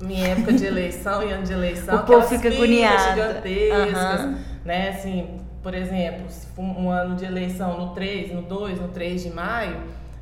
em 0.02 0.24
época 0.26 0.54
de 0.54 0.66
eleição 0.66 1.24
e 1.24 1.32
ano 1.32 1.44
de 1.44 1.54
eleição, 1.54 1.96
O 2.02 2.04
povo 2.04 2.28
fica 2.28 2.50
agoniado. 2.50 3.10
gigantescas, 3.12 4.20
Aham. 4.22 4.40
né? 4.66 4.90
Assim, 4.90 5.38
por 5.62 5.74
exemplo, 5.74 6.30
se 6.30 6.46
for 6.48 6.64
um 6.64 6.90
ano 6.90 7.16
de 7.16 7.26
eleição 7.26 7.78
no 7.78 7.94
3, 7.94 8.34
no 8.34 8.42
2, 8.42 8.82
no 8.82 8.88
3 8.90 9.24
de 9.24 9.30
maio, 9.30 9.78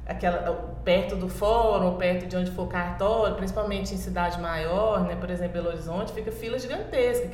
aquela, 0.05 0.70
perto 0.83 1.15
do 1.15 1.29
fórum, 1.29 1.95
perto 1.97 2.25
de 2.25 2.35
onde 2.35 2.51
for 2.51 2.67
cartório, 2.67 3.35
principalmente 3.35 3.93
em 3.93 3.97
cidade 3.97 4.39
maior, 4.41 5.01
né? 5.01 5.15
Por 5.15 5.29
exemplo, 5.29 5.53
Belo 5.53 5.67
Horizonte, 5.69 6.11
fica 6.11 6.31
fila 6.31 6.57
gigantesca, 6.57 7.27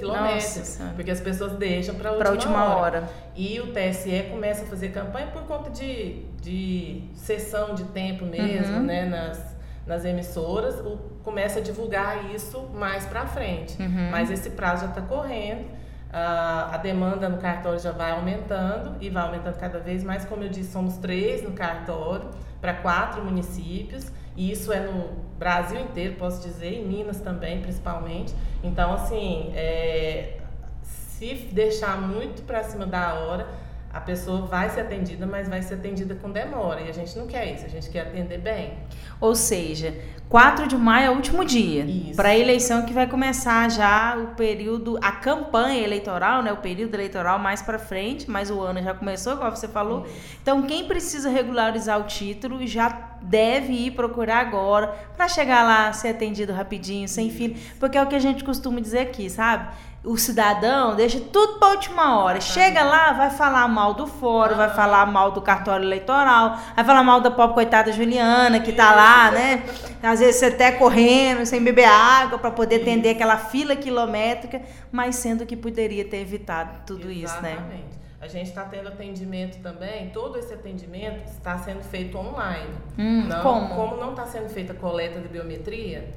Senhora. 0.66 0.94
porque 0.96 1.12
as 1.12 1.22
pessoas 1.22 1.54
deixam 1.54 1.96
para 1.96 2.10
a 2.10 2.32
última 2.32 2.76
hora. 2.76 3.04
e 3.36 3.60
o 3.60 3.68
TSE 3.74 4.24
começa 4.32 4.64
a 4.64 4.68
fazer 4.68 4.90
campanha 4.90 5.28
por 5.28 5.44
conta 5.44 5.70
de, 5.70 6.24
de 6.42 7.04
sessão 7.16 7.74
de 7.74 7.84
tempo 7.86 8.26
mesmo, 8.26 8.78
Uhum. 8.78 8.84
né, 8.84 9.06
nas, 9.06 9.56
nas 9.86 10.04
emissoras, 10.04 10.80
o, 10.80 10.98
começa 11.24 11.60
a 11.60 11.62
divulgar 11.62 12.30
isso 12.34 12.60
mais 12.74 13.06
para 13.06 13.26
frente. 13.26 13.82
Uhum. 13.82 14.10
Mas 14.12 14.30
esse 14.30 14.50
prazo 14.52 14.84
já 14.86 14.90
está 14.90 15.02
correndo, 15.02 15.66
a, 16.12 16.76
a 16.76 16.78
demanda 16.78 17.28
no 17.30 17.38
cartório 17.38 17.80
já 17.80 17.92
vai 17.92 18.12
aumentando 18.12 18.96
e 19.02 19.10
vai 19.10 19.24
aumentando 19.24 19.58
cada 19.58 19.80
vez 19.80 20.04
mais. 20.04 20.26
Como 20.26 20.44
eu 20.44 20.50
disse, 20.50 20.72
somos 20.72 20.98
três 20.98 21.44
no 21.44 21.52
cartório 21.52 22.30
para 22.62 22.74
quatro 22.74 23.24
municípios. 23.24 24.12
E 24.36 24.52
isso 24.52 24.72
é 24.72 24.80
no 24.80 25.10
Brasil 25.38 25.80
inteiro, 25.80 26.16
posso 26.16 26.42
dizer, 26.42 26.74
em 26.74 26.88
Minas 26.88 27.20
também, 27.20 27.62
principalmente. 27.62 28.34
Então, 28.64 28.94
assim, 28.94 29.52
é, 29.56 30.38
se 30.84 31.36
deixar 31.52 32.00
muito 32.00 32.44
para 32.44 32.64
cima 32.64 32.86
da 32.86 33.16
hora, 33.16 33.48
a 33.94 34.00
pessoa 34.00 34.46
vai 34.46 34.70
ser 34.70 34.82
atendida, 34.82 35.26
mas 35.26 35.48
vai 35.48 35.62
ser 35.62 35.76
atendida 35.76 36.16
com 36.16 36.32
demora. 36.32 36.82
E 36.82 36.90
a 36.90 36.94
gente 36.94 37.18
não 37.18 37.26
quer 37.26 37.54
isso, 37.54 37.66
a 37.66 37.70
gente 37.70 37.90
quer 37.90 38.02
atender 38.02 38.40
bem. 38.40 38.74
Ou 39.20 39.34
seja, 39.34 39.96
4 40.30 40.68
de 40.68 40.76
maio 40.76 41.06
é 41.08 41.10
o 41.10 41.14
último 41.14 41.46
dia 41.46 41.86
Isso. 41.86 42.16
para 42.16 42.30
a 42.30 42.38
eleição 42.38 42.86
que 42.86 42.94
vai 42.94 43.08
começar 43.08 43.72
já 43.72 44.18
o 44.18 44.36
período, 44.36 45.00
a 45.02 45.12
campanha 45.12 45.82
eleitoral, 45.82 46.44
né? 46.44 46.52
O 46.52 46.58
período 46.58 46.94
eleitoral 46.96 47.40
mais 47.40 47.62
para 47.62 47.80
frente, 47.80 48.30
mas 48.30 48.52
o 48.52 48.60
ano 48.60 48.84
já 48.84 48.94
começou, 48.94 49.34
igual 49.34 49.56
você 49.56 49.70
falou. 49.70 50.06
Então, 50.42 50.64
quem 50.64 50.86
precisa 50.86 51.30
regularizar 51.30 51.98
o 52.00 52.04
título 52.04 52.66
já 52.68 52.90
deve 53.22 53.72
ir 53.74 53.92
procurar 53.92 54.40
agora 54.40 54.88
para 55.16 55.28
chegar 55.30 55.64
lá, 55.64 55.94
ser 55.94 56.10
atendido 56.10 56.52
rapidinho, 56.52 57.08
sem 57.08 57.30
fila, 57.30 57.56
porque 57.80 57.98
é 57.98 58.04
o 58.04 58.08
que 58.08 58.16
a 58.16 58.20
gente 58.20 58.44
costuma 58.44 58.80
dizer 58.82 59.00
aqui, 59.00 59.30
sabe? 59.30 59.70
O 60.08 60.16
cidadão 60.16 60.96
deixa 60.96 61.20
tudo 61.20 61.60
para 61.60 61.68
última 61.68 62.18
hora. 62.18 62.40
Chega 62.40 62.82
lá, 62.82 63.12
vai 63.12 63.30
falar 63.30 63.68
mal 63.68 63.94
do 63.94 64.08
fórum, 64.08 64.56
vai 64.56 64.70
falar 64.70 65.06
mal 65.06 65.32
do 65.32 65.42
cartório 65.42 65.84
eleitoral, 65.86 66.58
vai 66.74 66.86
falar 66.86 67.04
mal 67.04 67.20
da 67.20 67.30
pobre 67.30 67.56
coitada 67.56 67.92
Juliana 67.92 68.62
que 68.62 68.72
tá 68.72 68.96
lá, 68.96 69.32
né? 69.32 69.64
Às 70.02 70.22
vezes 70.22 70.38
você 70.38 70.46
até 70.46 70.72
correndo, 70.72 71.46
sem 71.46 71.62
beber 71.62 71.90
água 71.90 72.40
para 72.40 72.52
poder 72.52 72.84
atender 72.84 73.10
aquela 73.10 73.36
fila 73.36 73.76
quilométrica, 73.76 74.62
mas 74.94 75.18
sendo 75.18 75.46
que 75.46 75.58
poderia 75.58 76.06
ter 76.06 76.22
evitado 76.22 76.86
tudo 76.86 77.12
isso, 77.12 77.42
né? 77.42 77.52
Exatamente. 77.52 77.98
A 78.22 78.28
gente 78.30 78.48
está 78.48 78.64
tendo 78.64 78.88
atendimento 78.88 79.62
também, 79.62 80.10
todo 80.12 80.40
esse 80.40 80.54
atendimento 80.54 81.26
está 81.26 81.58
sendo 81.58 81.84
feito 81.84 82.18
online. 82.18 82.74
Hum, 82.98 83.26
não, 83.28 83.42
como? 83.44 83.98
não 83.98 84.12
está 84.12 84.26
sendo 84.26 84.48
feita 84.48 84.72
a 84.72 84.76
coleta 84.76 85.20
de 85.20 85.28
biometria, 85.28 86.08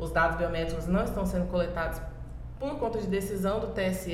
os 0.00 0.10
dados 0.10 0.36
biométricos 0.36 0.88
não 0.88 1.04
estão 1.04 1.24
sendo 1.24 1.46
coletados 1.46 2.00
por 2.60 2.78
conta 2.78 2.98
de 2.98 3.06
decisão 3.06 3.58
do 3.58 3.68
TSE 3.68 4.12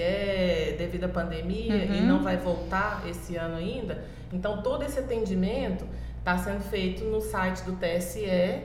devido 0.79 1.05
à 1.05 1.09
pandemia 1.09 1.85
e 1.85 2.01
Uhum. 2.01 2.07
não 2.07 2.23
vai 2.23 2.37
voltar 2.37 3.03
esse 3.07 3.37
ano 3.37 3.57
ainda. 3.57 4.05
Então, 4.33 4.63
todo 4.63 4.85
esse 4.85 4.99
atendimento 5.01 5.85
está 6.21 6.39
sendo 6.39 6.61
feito 6.63 7.05
no 7.05 7.21
site 7.21 7.63
do 7.65 7.73
TSE, 7.73 8.61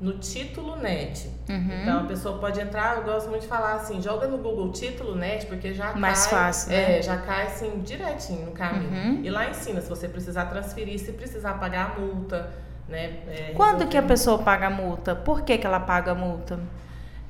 no 0.00 0.18
Título 0.18 0.76
Net. 0.76 1.28
Uhum. 1.48 1.82
Então, 1.82 2.00
a 2.00 2.04
pessoa 2.04 2.38
pode 2.38 2.60
entrar, 2.60 2.96
eu 2.98 3.04
gosto 3.04 3.28
muito 3.28 3.42
de 3.42 3.48
falar 3.48 3.74
assim, 3.74 4.00
joga 4.02 4.26
no 4.28 4.38
Google 4.38 4.70
Título 4.72 5.14
Net, 5.16 5.46
porque 5.46 5.72
já 5.74 5.92
Mais 5.94 6.26
cai... 6.26 6.38
fácil, 6.44 6.70
né? 6.70 6.98
É, 6.98 7.02
já 7.02 7.16
cai 7.18 7.46
assim, 7.46 7.80
direitinho 7.80 8.46
no 8.46 8.52
caminho. 8.52 8.90
Uhum. 8.90 9.20
E 9.24 9.30
lá 9.30 9.48
ensina, 9.50 9.80
se 9.80 9.88
você 9.88 10.08
precisar 10.08 10.46
transferir, 10.46 10.98
se 10.98 11.12
precisar 11.12 11.54
pagar 11.54 11.92
a 11.96 12.00
multa, 12.00 12.50
né? 12.88 13.18
é, 13.28 13.52
Quando 13.54 13.78
que 13.88 13.96
a 13.96 14.00
resolver- 14.00 14.08
pessoa 14.08 14.38
paga 14.38 14.66
a 14.66 14.70
multa? 14.70 15.14
Por 15.16 15.42
que, 15.42 15.58
que 15.58 15.66
ela 15.66 15.80
paga 15.80 16.12
a 16.12 16.14
multa? 16.14 16.58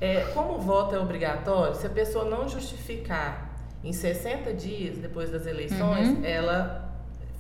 É, 0.01 0.21
como 0.35 0.55
o 0.55 0.61
voto 0.61 0.95
é 0.95 0.99
obrigatório, 0.99 1.75
se 1.75 1.87
a 1.87 1.91
pessoa 1.91 2.25
não 2.25 2.49
justificar 2.49 3.51
em 3.83 3.93
60 3.93 4.53
dias 4.53 4.99
depois 4.99 5.31
das 5.31 5.47
eleições, 5.47 6.09
Uhum. 6.09 6.25
ela 6.25 6.83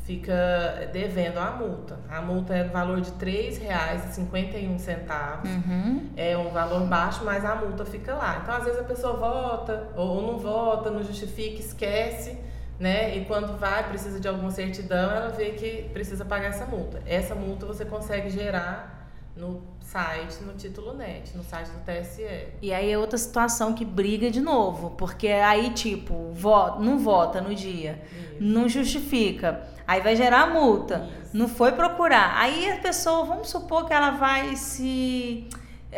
fica 0.04 0.88
devendo 0.92 1.38
a 1.38 1.50
multa. 1.52 1.98
A 2.10 2.20
multa 2.20 2.54
é 2.54 2.64
no 2.64 2.72
valor 2.72 3.00
de 3.00 3.10
R$ 3.10 3.16
3,51. 3.18 5.40
Uhum. 5.44 6.10
É 6.16 6.36
um 6.36 6.50
valor 6.50 6.86
baixo, 6.86 7.24
mas 7.24 7.44
a 7.44 7.54
multa 7.54 7.84
fica 7.84 8.14
lá. 8.14 8.40
Então, 8.42 8.54
às 8.54 8.64
vezes, 8.64 8.80
a 8.80 8.84
pessoa 8.84 9.14
vota 9.14 9.88
ou 9.96 10.22
não 10.22 10.38
vota, 10.38 10.90
não 10.90 11.02
justifica, 11.02 11.60
esquece, 11.60 12.38
né? 12.78 13.16
E 13.16 13.24
quando 13.24 13.56
vai, 13.58 13.88
precisa 13.88 14.20
de 14.20 14.28
alguma 14.28 14.50
certidão, 14.50 15.10
ela 15.10 15.28
vê 15.30 15.50
que 15.52 15.88
precisa 15.92 16.24
pagar 16.24 16.48
essa 16.48 16.66
multa. 16.66 17.02
Essa 17.06 17.34
multa 17.34 17.66
você 17.66 17.84
consegue 17.84 18.30
gerar 18.30 19.03
no 19.36 19.62
site, 19.80 20.42
no 20.42 20.54
título 20.54 20.94
net, 20.94 21.36
no 21.36 21.42
site 21.42 21.68
do 21.68 21.80
TSE. 21.80 22.48
E 22.62 22.72
aí 22.72 22.90
é 22.90 22.98
outra 22.98 23.18
situação 23.18 23.74
que 23.74 23.84
briga 23.84 24.30
de 24.30 24.40
novo, 24.40 24.90
porque 24.90 25.28
aí, 25.28 25.70
tipo, 25.70 26.30
vo 26.32 26.80
não 26.80 26.98
vota 26.98 27.40
no 27.40 27.54
dia, 27.54 28.02
não 28.40 28.68
justifica, 28.68 29.68
aí 29.86 30.00
vai 30.00 30.16
gerar 30.16 30.52
multa, 30.52 31.08
Isso. 31.24 31.36
não 31.36 31.48
foi 31.48 31.72
procurar. 31.72 32.36
Aí 32.36 32.70
a 32.70 32.76
pessoa, 32.76 33.24
vamos 33.24 33.48
supor 33.48 33.86
que 33.86 33.92
ela 33.92 34.12
vai 34.12 34.56
se 34.56 35.48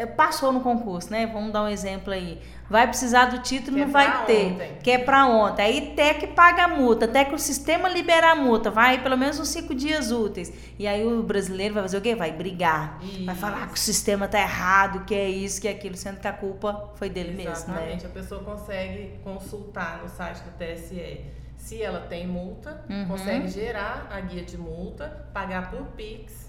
passou 0.05 0.53
no 0.53 0.61
concurso, 0.61 1.11
né? 1.11 1.27
Vamos 1.27 1.53
dar 1.53 1.63
um 1.63 1.69
exemplo 1.69 2.13
aí. 2.13 2.41
Vai 2.69 2.87
precisar 2.87 3.27
do 3.27 3.39
título, 3.39 3.77
que 3.77 3.85
não 3.85 3.89
é 3.89 3.93
vai 3.93 4.27
ter. 4.27 4.53
Ontem. 4.53 4.79
Que 4.83 4.91
é 4.91 4.99
para 4.99 5.27
ontem. 5.27 5.63
Aí 5.63 5.93
até 5.93 6.15
que 6.15 6.27
paga 6.27 6.65
a 6.65 6.69
multa, 6.69 7.05
até 7.05 7.25
que 7.25 7.35
o 7.35 7.39
sistema 7.39 7.89
libera 7.89 8.33
a 8.33 8.35
multa, 8.35 8.71
vai 8.71 9.01
pelo 9.03 9.17
menos 9.17 9.39
uns 9.39 9.49
cinco 9.49 9.75
dias 9.75 10.11
úteis. 10.11 10.53
E 10.79 10.87
aí 10.87 11.07
o 11.07 11.23
brasileiro 11.23 11.75
vai 11.75 11.85
fazer 11.85 11.99
o 11.99 12.01
quê? 12.01 12.15
Vai 12.15 12.33
brigar. 12.33 12.99
Isso. 13.03 13.25
Vai 13.25 13.35
falar 13.35 13.69
que 13.69 13.75
o 13.75 13.79
sistema 13.79 14.27
tá 14.27 14.41
errado, 14.41 15.05
que 15.05 15.15
é 15.15 15.29
isso, 15.29 15.61
que 15.61 15.69
é 15.69 15.71
aquilo, 15.71 15.97
sendo 15.97 16.19
que 16.19 16.27
a 16.27 16.33
culpa 16.33 16.91
foi 16.97 17.09
dele 17.09 17.31
Exatamente. 17.31 17.49
mesmo. 17.49 17.73
Exatamente. 17.73 18.05
Né? 18.05 18.11
A 18.11 18.13
pessoa 18.13 18.43
consegue 18.43 19.21
consultar 19.23 20.03
no 20.03 20.09
site 20.09 20.43
do 20.43 20.51
TSE 20.59 21.21
se 21.57 21.83
ela 21.83 22.01
tem 22.01 22.27
multa, 22.27 22.85
uhum. 22.89 23.07
consegue 23.09 23.49
gerar 23.49 24.09
a 24.11 24.21
guia 24.21 24.45
de 24.45 24.57
multa, 24.59 25.27
pagar 25.33 25.71
por 25.71 25.83
Pix 25.97 26.46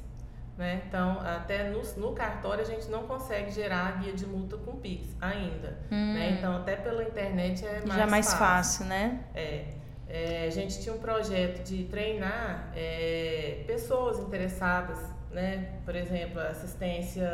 né? 0.57 0.81
Então, 0.87 1.19
até 1.21 1.69
no, 1.69 1.83
no, 1.97 2.13
cartório 2.13 2.63
a 2.63 2.65
gente 2.65 2.89
não 2.89 3.03
consegue 3.03 3.51
gerar 3.51 3.87
a 3.87 3.91
guia 3.91 4.13
de 4.13 4.25
multa 4.25 4.57
com 4.57 4.77
Pix 4.77 5.15
ainda. 5.21 5.77
Hum. 5.91 6.13
Né? 6.15 6.31
Então, 6.31 6.57
até 6.57 6.75
pela 6.75 7.03
internet 7.03 7.63
é 7.63 7.85
mais 7.85 7.99
Já 7.99 8.07
mais 8.07 8.33
fácil, 8.33 8.39
fácil 8.39 8.85
né? 8.85 9.23
É. 9.35 9.65
é. 10.09 10.47
A 10.47 10.49
gente 10.49 10.81
tinha 10.81 10.95
um 10.95 10.97
projeto 10.97 11.63
de 11.63 11.83
treinar 11.83 12.71
é, 12.75 13.63
pessoas 13.67 14.19
interessadas, 14.19 14.97
né? 15.31 15.73
Por 15.85 15.95
exemplo, 15.95 16.39
assistência 16.39 17.29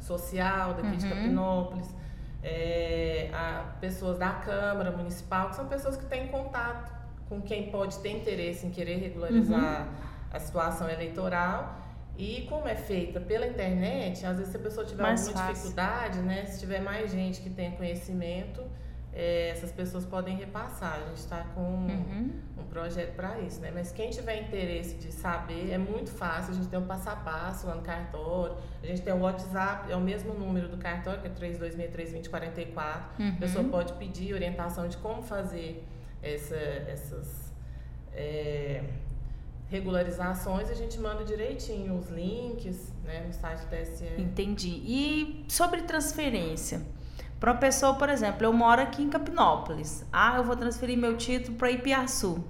social 0.00 0.72
daqui 0.72 0.88
uhum. 0.88 0.96
de 0.96 1.08
Capinópolis, 1.08 1.94
é, 2.42 3.28
a 3.34 3.76
pessoas 3.80 4.16
da 4.16 4.30
Câmara 4.30 4.92
Municipal, 4.92 5.50
que 5.50 5.56
são 5.56 5.66
pessoas 5.66 5.96
que 5.96 6.06
têm 6.06 6.28
contato 6.28 6.90
com 7.28 7.42
quem 7.42 7.70
pode 7.70 7.98
ter 7.98 8.12
interesse 8.12 8.66
em 8.66 8.70
querer 8.70 8.96
regularizar 8.96 9.82
uhum. 9.82 9.94
a 10.32 10.40
situação 10.40 10.88
eleitoral 10.88 11.85
e 12.18 12.46
como 12.48 12.66
é 12.66 12.74
feita 12.74 13.20
pela 13.20 13.46
internet, 13.46 14.24
às 14.24 14.38
vezes 14.38 14.50
se 14.50 14.56
a 14.56 14.60
pessoa 14.60 14.86
tiver 14.86 15.02
mais 15.02 15.26
alguma 15.26 15.44
fácil. 15.44 15.54
dificuldade, 15.54 16.18
né? 16.20 16.46
Se 16.46 16.60
tiver 16.60 16.80
mais 16.80 17.10
gente 17.10 17.40
que 17.42 17.50
tem 17.50 17.72
conhecimento, 17.72 18.62
é, 19.12 19.48
essas 19.48 19.70
pessoas 19.70 20.04
podem 20.04 20.36
repassar. 20.36 21.00
A 21.02 21.08
gente 21.08 21.16
está 21.16 21.44
com 21.54 21.60
uhum. 21.60 22.30
um 22.58 22.64
projeto 22.64 23.14
para 23.14 23.38
isso, 23.40 23.60
né? 23.60 23.70
Mas 23.72 23.92
quem 23.92 24.10
tiver 24.10 24.42
interesse 24.42 24.96
de 24.96 25.12
saber, 25.12 25.70
é 25.70 25.78
muito 25.78 26.10
fácil. 26.10 26.52
A 26.52 26.56
gente 26.56 26.68
tem 26.68 26.78
um 26.78 26.86
passo 26.86 27.10
a 27.10 27.16
passo 27.16 27.66
lá 27.66 27.74
no 27.74 27.82
cartório. 27.82 28.56
A 28.82 28.86
gente 28.86 29.02
tem 29.02 29.12
o 29.12 29.20
WhatsApp, 29.20 29.90
é 29.90 29.96
o 29.96 30.00
mesmo 30.00 30.32
número 30.32 30.68
do 30.68 30.78
cartório, 30.78 31.20
que 31.20 31.28
é 31.28 31.30
32632044. 31.30 33.02
Uhum. 33.18 33.28
A 33.28 33.40
pessoa 33.40 33.64
pode 33.68 33.92
pedir 33.94 34.32
orientação 34.32 34.88
de 34.88 34.96
como 34.98 35.22
fazer 35.22 35.82
essa, 36.22 36.56
essas... 36.56 37.52
É, 38.12 38.82
regularizações, 39.68 40.70
a 40.70 40.74
gente 40.74 40.98
manda 40.98 41.24
direitinho 41.24 41.96
os 41.96 42.08
links 42.08 42.92
né, 43.04 43.24
no 43.26 43.32
site 43.32 43.60
do 43.60 43.66
TSE. 43.66 44.04
Entendi. 44.18 44.82
E 44.84 45.44
sobre 45.48 45.82
transferência? 45.82 46.82
Para 47.38 47.52
uma 47.52 47.58
pessoa, 47.58 47.94
por 47.94 48.08
exemplo, 48.08 48.44
eu 48.44 48.52
moro 48.52 48.80
aqui 48.80 49.02
em 49.02 49.10
Capinópolis. 49.10 50.04
Ah, 50.12 50.36
eu 50.36 50.44
vou 50.44 50.56
transferir 50.56 50.96
meu 50.96 51.16
título 51.16 51.56
para 51.56 51.70
Ipiaçu. 51.70 52.42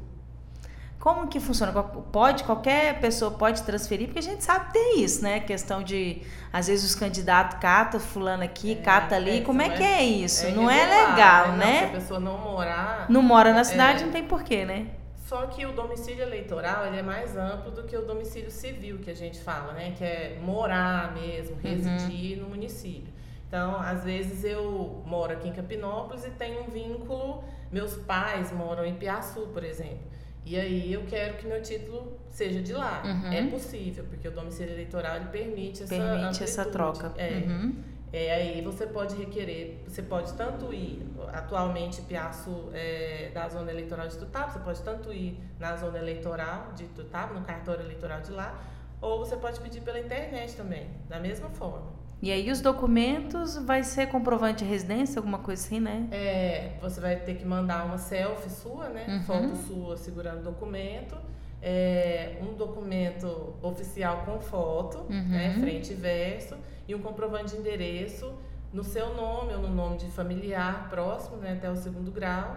Como 0.98 1.28
que 1.28 1.38
funciona? 1.38 1.72
Pode, 1.72 2.42
qualquer 2.44 2.98
pessoa 3.00 3.30
pode 3.30 3.62
transferir, 3.62 4.08
porque 4.08 4.18
a 4.18 4.22
gente 4.22 4.42
sabe 4.42 4.66
que 4.66 4.72
tem 4.72 5.04
isso, 5.04 5.22
né? 5.22 5.38
Questão 5.40 5.82
de, 5.82 6.22
às 6.52 6.66
vezes, 6.66 6.84
os 6.84 6.94
candidatos 6.96 7.58
cata 7.60 8.00
fulano 8.00 8.42
aqui, 8.42 8.72
é, 8.72 8.74
cata 8.76 9.14
ali. 9.14 9.38
É, 9.38 9.40
Como 9.42 9.62
é 9.62 9.70
que 9.70 9.82
é, 9.82 10.00
é 10.00 10.04
isso? 10.04 10.46
É 10.46 10.50
não 10.50 10.68
é 10.68 10.84
legal, 10.84 11.52
né? 11.52 11.56
né? 11.56 11.78
se 11.78 11.84
a 11.84 12.00
pessoa 12.00 12.20
não 12.20 12.38
morar... 12.38 13.06
Não 13.08 13.22
mora 13.22 13.52
na 13.52 13.62
cidade, 13.62 14.02
é. 14.02 14.06
não 14.06 14.12
tem 14.12 14.24
porquê, 14.24 14.64
né? 14.64 14.88
Só 15.26 15.44
que 15.46 15.66
o 15.66 15.72
domicílio 15.72 16.22
eleitoral 16.22 16.86
ele 16.86 16.98
é 16.98 17.02
mais 17.02 17.36
amplo 17.36 17.72
do 17.72 17.82
que 17.82 17.96
o 17.96 18.02
domicílio 18.02 18.50
civil 18.50 18.98
que 18.98 19.10
a 19.10 19.14
gente 19.14 19.40
fala, 19.40 19.72
né? 19.72 19.92
Que 19.98 20.04
é 20.04 20.38
morar 20.40 21.12
mesmo, 21.14 21.56
uhum. 21.56 21.60
residir 21.62 22.38
uhum. 22.38 22.44
no 22.44 22.50
município. 22.50 23.12
Então, 23.48 23.74
às 23.74 24.04
vezes 24.04 24.44
eu 24.44 25.02
moro 25.04 25.32
aqui 25.32 25.48
em 25.48 25.52
Capinópolis 25.52 26.24
e 26.24 26.30
tenho 26.30 26.62
um 26.62 26.68
vínculo. 26.68 27.42
Meus 27.72 27.96
pais 27.96 28.52
moram 28.52 28.84
em 28.84 28.94
Piaçu, 28.94 29.48
por 29.52 29.64
exemplo. 29.64 30.06
E 30.44 30.56
aí 30.56 30.92
eu 30.92 31.02
quero 31.06 31.36
que 31.38 31.46
meu 31.48 31.60
título 31.60 32.16
seja 32.30 32.62
de 32.62 32.72
lá. 32.72 33.02
Uhum. 33.04 33.32
É 33.32 33.44
possível, 33.48 34.04
porque 34.08 34.28
o 34.28 34.30
domicílio 34.30 34.74
eleitoral 34.74 35.16
ele 35.16 35.26
permite 35.26 35.82
essa 35.82 35.96
Permite 35.96 36.14
amplitude. 36.14 36.44
essa 36.44 36.64
troca. 36.66 37.12
É. 37.16 37.42
Uhum. 37.48 37.74
É, 38.12 38.32
aí 38.32 38.62
você 38.62 38.86
pode 38.86 39.16
requerer, 39.16 39.82
você 39.86 40.02
pode 40.02 40.32
tanto 40.34 40.72
ir, 40.72 41.06
atualmente 41.32 42.00
Piaço 42.02 42.70
é, 42.72 43.30
da 43.34 43.48
zona 43.48 43.70
eleitoral 43.70 44.06
de 44.06 44.16
Tutaba, 44.16 44.52
você 44.52 44.58
pode 44.60 44.82
tanto 44.82 45.12
ir 45.12 45.38
na 45.58 45.76
zona 45.76 45.98
eleitoral 45.98 46.72
de 46.74 46.84
Tutaba, 46.84 47.34
no 47.34 47.42
cartório 47.42 47.84
eleitoral 47.84 48.20
de 48.20 48.30
lá, 48.30 48.58
ou 49.00 49.18
você 49.18 49.36
pode 49.36 49.60
pedir 49.60 49.80
pela 49.80 49.98
internet 49.98 50.54
também, 50.54 50.88
da 51.08 51.18
mesma 51.18 51.50
forma. 51.50 51.96
E 52.22 52.32
aí 52.32 52.50
os 52.50 52.60
documentos 52.60 53.56
vai 53.58 53.82
ser 53.82 54.06
comprovante 54.06 54.64
de 54.64 54.70
residência, 54.70 55.18
alguma 55.18 55.38
coisa 55.38 55.62
assim, 55.62 55.80
né? 55.80 56.08
É, 56.10 56.72
você 56.80 57.00
vai 57.00 57.16
ter 57.16 57.34
que 57.34 57.44
mandar 57.44 57.84
uma 57.84 57.98
selfie 57.98 58.48
sua, 58.48 58.88
né? 58.88 59.04
Uhum. 59.06 59.22
Foto 59.22 59.56
sua 59.66 59.96
segurando 59.98 60.40
o 60.40 60.42
documento. 60.44 61.16
É, 61.60 62.38
um 62.40 62.54
documento 62.54 63.54
oficial 63.60 64.22
com 64.24 64.40
foto, 64.40 64.98
uhum. 65.10 65.28
né? 65.28 65.56
Frente 65.60 65.92
e 65.92 65.96
verso 65.96 66.56
e 66.88 66.94
um 66.94 67.00
comprovante 67.00 67.54
de 67.54 67.60
endereço 67.60 68.32
no 68.72 68.84
seu 68.84 69.14
nome 69.14 69.54
ou 69.54 69.62
no 69.62 69.68
nome 69.68 69.96
de 69.96 70.06
familiar 70.06 70.88
próximo, 70.88 71.36
né, 71.38 71.52
até 71.52 71.70
o 71.70 71.76
segundo 71.76 72.10
grau, 72.10 72.56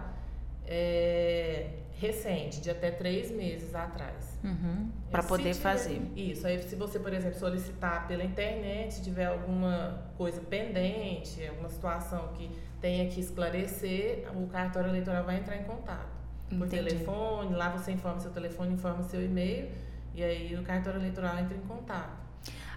é, 0.66 1.70
recente, 1.98 2.60
de 2.60 2.70
até 2.70 2.90
três 2.90 3.30
meses 3.30 3.74
atrás. 3.74 4.38
Uhum, 4.42 4.90
Para 5.10 5.22
poder 5.22 5.52
tiver, 5.52 5.62
fazer. 5.62 6.00
Isso. 6.16 6.46
Aí, 6.46 6.62
se 6.62 6.76
você, 6.76 6.98
por 6.98 7.12
exemplo, 7.12 7.38
solicitar 7.38 8.06
pela 8.08 8.24
internet, 8.24 8.94
se 8.94 9.02
tiver 9.02 9.26
alguma 9.26 10.02
coisa 10.16 10.40
pendente, 10.40 11.46
alguma 11.46 11.68
situação 11.68 12.28
que 12.34 12.50
tenha 12.80 13.08
que 13.10 13.20
esclarecer, 13.20 14.26
o 14.34 14.46
cartório 14.46 14.88
eleitoral 14.88 15.24
vai 15.24 15.38
entrar 15.38 15.56
em 15.56 15.64
contato. 15.64 16.08
Por 16.48 16.66
Entendi. 16.66 16.88
telefone, 16.88 17.54
lá 17.54 17.68
você 17.70 17.92
informa 17.92 18.18
seu 18.18 18.30
telefone, 18.30 18.74
informa 18.74 19.02
seu 19.02 19.22
e-mail, 19.22 19.70
e 20.14 20.22
aí 20.22 20.56
o 20.56 20.62
cartório 20.62 20.98
eleitoral 20.98 21.38
entra 21.38 21.56
em 21.56 21.60
contato. 21.60 22.19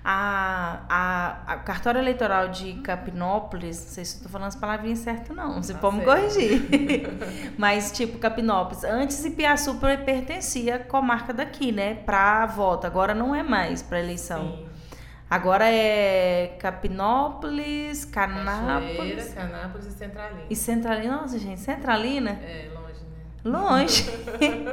A, 0.05 0.81
a, 0.89 1.53
a 1.53 1.57
cartório 1.59 1.99
eleitoral 1.99 2.49
de 2.49 2.73
Capinópolis, 2.81 3.79
não 3.79 3.87
sei 3.87 4.03
se 4.03 4.15
estou 4.17 4.29
falando 4.29 4.49
as 4.49 4.55
palavrinhas 4.55 4.99
certas, 4.99 5.33
não, 5.33 5.63
você 5.63 5.73
tá 5.73 5.79
pode 5.79 5.97
me 5.97 6.03
corrigir. 6.03 6.61
Mas, 7.57 7.89
tipo, 7.93 8.17
Capinópolis, 8.19 8.83
antes 8.83 9.23
Ipiaçu 9.23 9.75
pertencia 10.05 10.75
à 10.75 10.79
comarca 10.79 11.31
daqui, 11.31 11.71
né? 11.71 11.95
Para 11.95 12.45
voto, 12.47 12.85
agora 12.85 13.15
não 13.15 13.33
é 13.33 13.41
mais 13.41 13.81
para 13.81 13.99
eleição. 13.99 14.57
Sim. 14.57 14.73
Agora 15.33 15.65
é 15.65 16.57
Capinópolis, 16.59 18.05
Canápolis. 18.05 19.33
Canápolis 19.33 19.87
e 19.87 19.91
Centralina. 19.91 20.45
E 20.47 20.55
Centralina, 20.55 21.15
nossa, 21.21 21.39
gente, 21.39 21.59
Centralina? 21.59 22.39
É, 22.43 22.69
longe, 22.71 22.99
né? 23.03 23.23
Longe. 23.43 24.09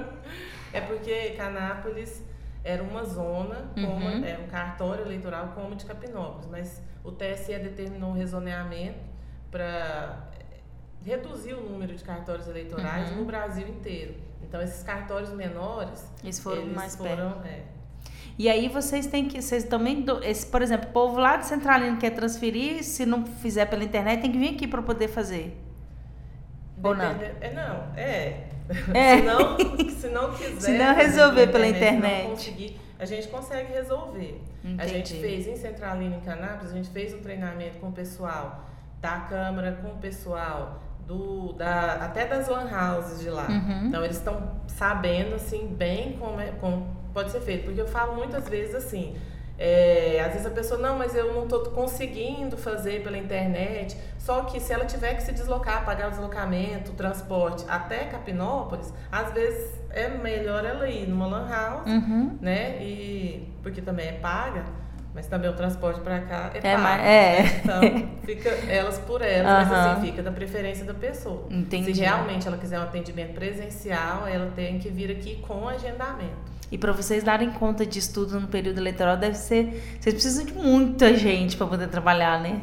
é 0.75 0.81
porque 0.83 1.31
Canápolis 1.31 2.23
era 2.63 2.83
uma 2.83 3.05
zona, 3.05 3.71
uhum. 3.77 3.87
como, 3.87 4.25
é, 4.25 4.39
um 4.39 4.47
cartório 4.49 5.05
eleitoral 5.05 5.53
como 5.55 5.75
de 5.75 5.85
Capinópolis, 5.85 6.47
mas 6.51 6.83
o 7.03 7.11
TSE 7.11 7.59
determinou 7.59 8.11
um 8.11 8.15
rezoneamento 8.15 8.99
para 9.51 10.29
reduzir 11.05 11.55
o 11.55 11.61
número 11.61 11.95
de 11.95 12.05
cartórios 12.05 12.47
eleitorais 12.47 13.11
uhum. 13.11 13.19
no 13.19 13.25
Brasil 13.25 13.67
inteiro. 13.67 14.15
Então, 14.43 14.61
esses 14.61 14.83
cartórios 14.83 15.31
menores, 15.31 16.11
eles 16.23 16.39
foram 16.39 16.63
eles 16.63 16.75
mais 16.75 16.97
foram, 16.97 17.41
perto. 17.41 17.47
É, 17.47 17.63
e 18.39 18.49
aí 18.49 18.69
vocês 18.69 19.07
têm 19.07 19.29
que, 19.29 19.41
vocês 19.41 19.65
também, 19.65 20.05
esse, 20.23 20.47
por 20.47 20.63
exemplo, 20.63 20.89
o 20.89 20.93
povo 20.93 21.19
lá 21.19 21.37
de 21.37 21.47
Centralina 21.47 21.97
quer 21.97 22.11
transferir, 22.11 22.83
se 22.83 23.05
não 23.05 23.27
fizer 23.27 23.67
pela 23.67 23.85
internet, 23.85 24.23
tem 24.23 24.33
que 24.33 24.39
vir 24.39 24.55
aqui 24.55 24.67
para 24.67 24.83
poder 24.83 25.09
fazer. 25.09 25.57
Ou 26.83 26.95
não? 26.95 27.05
É, 27.05 27.53
não, 27.53 27.95
é. 27.97 28.49
É. 28.95 29.17
se, 29.17 29.23
não, 29.23 29.59
se 29.91 30.09
não 30.09 30.33
quiser. 30.33 30.61
Se 30.61 30.73
não 30.73 30.95
resolver 30.95 31.47
pela 31.49 31.67
internet. 31.67 32.23
Não 32.25 32.31
conseguir, 32.31 32.81
a 32.99 33.05
gente 33.05 33.29
consegue 33.29 33.73
resolver. 33.73 34.41
Entendi. 34.65 34.83
A 34.83 34.87
gente 34.87 35.15
fez 35.15 35.47
em 35.47 35.57
Centralina, 35.57 36.17
em 36.17 36.21
Canápolis, 36.21 36.73
a 36.73 36.77
gente 36.77 36.91
fez 36.91 37.15
um 37.15 37.19
treinamento 37.21 37.79
com 37.79 37.89
o 37.89 37.93
pessoal 37.93 38.65
da 39.01 39.21
Câmara, 39.21 39.79
com 39.83 39.89
o 39.89 39.97
pessoal 39.97 40.83
do, 41.07 41.53
da, 41.55 41.95
até 41.95 42.27
das 42.27 42.49
lan 42.49 42.69
houses 42.71 43.21
de 43.21 43.31
lá. 43.31 43.49
Uhum. 43.49 43.87
Então, 43.87 44.05
eles 44.05 44.17
estão 44.17 44.61
sabendo, 44.69 45.35
assim, 45.35 45.67
bem 45.67 46.13
como, 46.19 46.41
é, 46.41 46.53
como 46.61 47.01
pode 47.13 47.31
ser 47.31 47.41
feito. 47.41 47.65
Porque 47.65 47.81
eu 47.81 47.89
falo 47.89 48.15
muitas 48.15 48.49
vezes 48.49 48.75
assim, 48.75 49.17
é, 49.63 50.19
às 50.25 50.33
vezes 50.33 50.47
a 50.47 50.51
pessoa, 50.51 50.81
não, 50.81 50.97
mas 50.97 51.15
eu 51.15 51.35
não 51.35 51.43
estou 51.43 51.61
conseguindo 51.67 52.57
fazer 52.57 53.03
pela 53.03 53.19
internet. 53.19 53.95
Só 54.19 54.45
que 54.45 54.59
se 54.59 54.73
ela 54.73 54.87
tiver 54.87 55.13
que 55.15 55.23
se 55.23 55.33
deslocar, 55.33 55.85
pagar 55.85 56.09
o 56.09 56.11
deslocamento, 56.13 56.93
o 56.93 56.95
transporte 56.95 57.67
até 57.69 58.05
Capinópolis, 58.07 58.91
às 59.13 59.35
vezes 59.35 59.71
é 59.91 60.09
melhor 60.09 60.65
ela 60.65 60.89
ir 60.89 61.07
numa 61.07 61.27
lan 61.27 61.47
house, 61.47 61.87
uhum. 61.87 62.39
né? 62.41 62.83
E, 62.83 63.53
porque 63.63 63.83
também 63.83 64.09
é 64.09 64.13
paga, 64.13 64.65
mas 65.15 65.27
também 65.27 65.51
o 65.51 65.55
transporte 65.55 66.01
para 66.01 66.21
cá 66.21 66.51
é, 66.55 66.59
é 66.59 66.61
pago. 66.61 66.83
Mas, 66.83 67.05
é. 67.05 67.43
Né? 67.43 67.61
Então, 67.63 68.09
fica 68.25 68.49
elas 68.67 68.99
por 69.01 69.21
elas, 69.21 69.69
uhum. 69.69 69.75
mas 69.75 69.87
assim, 69.99 70.07
fica 70.07 70.23
da 70.23 70.33
preferência 70.33 70.87
da 70.87 70.95
pessoa. 70.95 71.47
Entendi. 71.51 71.95
Se 71.95 72.01
realmente 72.01 72.49
ela 72.49 72.57
quiser 72.57 72.81
um 72.81 72.85
atendimento 72.85 73.35
presencial, 73.35 74.27
ela 74.27 74.51
tem 74.57 74.79
que 74.79 74.89
vir 74.89 75.11
aqui 75.11 75.37
com 75.47 75.69
agendamento. 75.69 76.60
E 76.71 76.79
para 76.79 76.93
vocês 76.93 77.25
darem 77.25 77.51
conta 77.51 77.85
de 77.85 77.99
estudo 77.99 78.39
no 78.39 78.47
período 78.47 78.79
eleitoral, 78.79 79.17
deve 79.17 79.37
ser. 79.37 79.99
Vocês 80.01 80.15
precisam 80.15 80.45
de 80.45 80.53
muita 80.53 81.15
gente 81.15 81.57
para 81.57 81.67
poder 81.67 81.89
trabalhar, 81.89 82.41
né? 82.41 82.63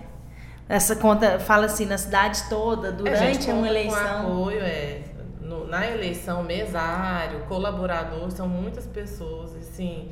Essa 0.69 0.95
conta 0.95 1.39
fala 1.39 1.65
assim 1.65 1.85
na 1.85 1.97
cidade 1.97 2.43
toda, 2.49 2.91
durante 2.91 3.49
é, 3.49 3.53
uma 3.53 3.67
eleição. 3.67 4.25
Com 4.25 4.31
apoio, 4.31 4.61
é. 4.61 5.01
No, 5.41 5.65
na 5.65 5.89
eleição, 5.89 6.43
mesário, 6.43 7.39
colaborador, 7.47 8.29
são 8.31 8.47
muitas 8.49 8.85
pessoas, 8.85 9.55
assim 9.55 10.09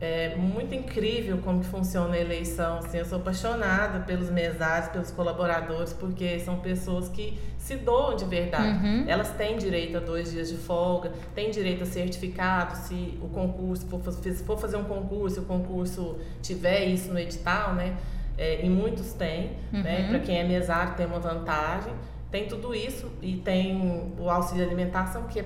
é 0.00 0.36
muito 0.36 0.74
incrível 0.74 1.38
como 1.38 1.60
que 1.60 1.66
funciona 1.66 2.14
a 2.14 2.20
eleição. 2.20 2.78
Assim, 2.78 2.98
eu 2.98 3.04
sou 3.04 3.18
apaixonada 3.18 4.00
pelos 4.00 4.30
mesários, 4.30 4.88
pelos 4.90 5.10
colaboradores, 5.10 5.92
porque 5.92 6.38
são 6.38 6.60
pessoas 6.60 7.08
que 7.08 7.36
se 7.58 7.76
doam 7.76 8.14
de 8.14 8.24
verdade. 8.24 8.86
Uhum. 8.86 9.04
Elas 9.08 9.30
têm 9.30 9.58
direito 9.58 9.96
a 9.96 10.00
dois 10.00 10.30
dias 10.30 10.48
de 10.48 10.56
folga, 10.56 11.12
têm 11.34 11.50
direito 11.50 11.82
a 11.82 11.86
certificado 11.86 12.76
se 12.76 13.18
o 13.20 13.28
concurso 13.28 13.86
for, 13.86 14.00
for 14.00 14.58
fazer 14.58 14.76
um 14.76 14.84
concurso, 14.84 15.40
o 15.40 15.44
concurso 15.44 16.16
tiver 16.40 16.84
isso 16.84 17.12
no 17.12 17.18
edital, 17.18 17.74
né? 17.74 17.96
É, 18.36 18.64
e 18.64 18.70
muitos 18.70 19.12
têm, 19.14 19.50
né? 19.72 19.78
uhum. 19.78 19.82
né? 19.82 20.08
Para 20.08 20.20
quem 20.20 20.38
é 20.38 20.44
mesário 20.44 20.94
tem 20.94 21.06
uma 21.06 21.18
vantagem. 21.18 21.92
Tem 22.30 22.46
tudo 22.46 22.74
isso 22.74 23.10
e 23.20 23.36
tem 23.36 24.14
o 24.18 24.30
auxílio 24.30 24.64
alimentação 24.64 25.24
que 25.24 25.40
é 25.40 25.44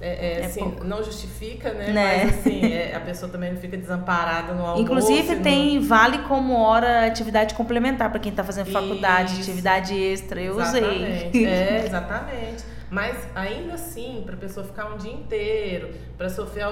é, 0.00 0.08
é, 0.08 0.40
é 0.40 0.46
assim, 0.46 0.76
não 0.84 1.02
justifica, 1.02 1.72
né? 1.72 1.92
né? 1.92 2.24
Mas 2.24 2.38
assim, 2.38 2.60
é, 2.72 2.94
a 2.94 3.00
pessoa 3.00 3.30
também 3.30 3.52
não 3.52 3.60
fica 3.60 3.76
desamparada 3.76 4.52
no 4.52 4.62
almoço. 4.62 4.82
Inclusive 4.82 5.36
tem 5.36 5.76
no... 5.76 5.86
vale 5.86 6.18
como 6.18 6.54
hora 6.58 7.06
atividade 7.06 7.54
complementar 7.54 8.10
para 8.10 8.18
quem 8.18 8.30
está 8.30 8.42
fazendo 8.42 8.70
faculdade, 8.70 9.32
Isso. 9.32 9.50
atividade 9.50 9.94
extra. 9.94 10.40
Eu 10.40 10.60
exatamente. 10.60 11.28
usei. 11.28 11.46
É, 11.54 11.84
exatamente. 11.86 12.64
Mas 12.90 13.16
ainda 13.34 13.74
assim, 13.74 14.22
para 14.24 14.34
a 14.34 14.38
pessoa 14.38 14.64
ficar 14.64 14.92
um 14.92 14.96
dia 14.96 15.12
inteiro, 15.12 15.90
para 16.16 16.28
sofrer, 16.28 16.66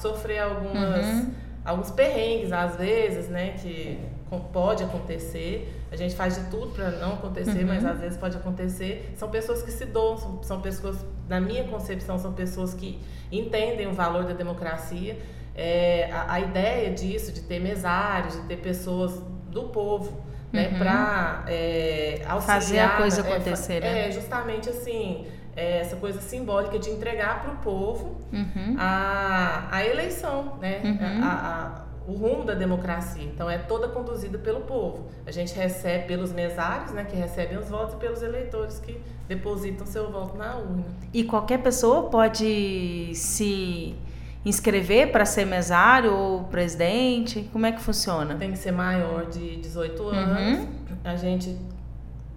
sofrer 0.00 0.38
algumas, 0.38 1.06
uhum. 1.06 1.30
alguns 1.64 1.90
perrengues, 1.90 2.52
às 2.52 2.76
vezes, 2.76 3.28
né? 3.28 3.54
Que 3.60 3.98
pode 4.36 4.84
acontecer. 4.84 5.74
A 5.90 5.96
gente 5.96 6.14
faz 6.14 6.34
de 6.34 6.50
tudo 6.50 6.72
para 6.72 6.90
não 6.90 7.14
acontecer, 7.14 7.60
uhum. 7.60 7.66
mas 7.66 7.84
às 7.84 7.98
vezes 7.98 8.18
pode 8.18 8.36
acontecer. 8.36 9.14
São 9.16 9.30
pessoas 9.30 9.62
que 9.62 9.70
se 9.70 9.86
doam, 9.86 10.18
são, 10.18 10.42
são, 10.42 10.60
pessoas, 10.60 11.04
na 11.28 11.40
minha 11.40 11.64
concepção, 11.64 12.18
são 12.18 12.32
pessoas 12.32 12.74
que 12.74 13.00
entendem 13.32 13.86
o 13.86 13.92
valor 13.92 14.24
da 14.24 14.34
democracia. 14.34 15.18
É, 15.54 16.10
a, 16.12 16.34
a, 16.34 16.40
ideia 16.40 16.92
disso, 16.92 17.32
de 17.32 17.40
ter 17.42 17.58
mesários, 17.58 18.34
de 18.34 18.42
ter 18.42 18.58
pessoas 18.58 19.20
do 19.50 19.64
povo, 19.64 20.22
né, 20.52 20.68
uhum. 20.68 20.78
para 20.78 21.44
é, 21.48 22.22
auxiliar. 22.28 22.60
Fazer 22.60 22.78
a 22.78 22.88
coisa 22.90 23.20
é, 23.22 23.32
acontecer, 23.32 23.76
é, 23.76 23.80
né? 23.80 24.08
É, 24.08 24.12
justamente 24.12 24.68
assim. 24.68 25.26
É, 25.56 25.80
essa 25.80 25.96
coisa 25.96 26.20
simbólica 26.20 26.78
de 26.78 26.88
entregar 26.88 27.42
para 27.42 27.52
o 27.52 27.56
povo 27.56 28.20
uhum. 28.32 28.76
a, 28.78 29.66
a 29.72 29.84
eleição, 29.84 30.56
né? 30.60 30.80
Uhum. 30.84 31.24
A, 31.24 31.32
a, 31.32 31.87
o 32.08 32.14
rumo 32.14 32.42
da 32.42 32.54
democracia. 32.54 33.22
Então, 33.22 33.50
é 33.50 33.58
toda 33.58 33.86
conduzida 33.88 34.38
pelo 34.38 34.62
povo. 34.62 35.06
A 35.26 35.30
gente 35.30 35.54
recebe 35.54 36.06
pelos 36.06 36.32
mesários, 36.32 36.90
né, 36.92 37.04
que 37.04 37.14
recebem 37.14 37.58
os 37.58 37.68
votos, 37.68 37.94
e 37.94 37.96
pelos 37.98 38.22
eleitores 38.22 38.78
que 38.78 38.98
depositam 39.28 39.86
seu 39.86 40.10
voto 40.10 40.36
na 40.36 40.56
urna. 40.56 40.84
E 41.12 41.22
qualquer 41.22 41.58
pessoa 41.58 42.08
pode 42.08 43.10
se 43.14 43.94
inscrever 44.42 45.12
para 45.12 45.26
ser 45.26 45.44
mesário 45.44 46.14
ou 46.14 46.44
presidente? 46.44 47.48
Como 47.52 47.66
é 47.66 47.72
que 47.72 47.80
funciona? 47.80 48.34
Tem 48.36 48.52
que 48.52 48.58
ser 48.58 48.72
maior 48.72 49.26
de 49.26 49.56
18 49.56 50.08
anos. 50.08 50.60
Uhum. 50.60 50.68
A 51.04 51.14
gente, 51.16 51.54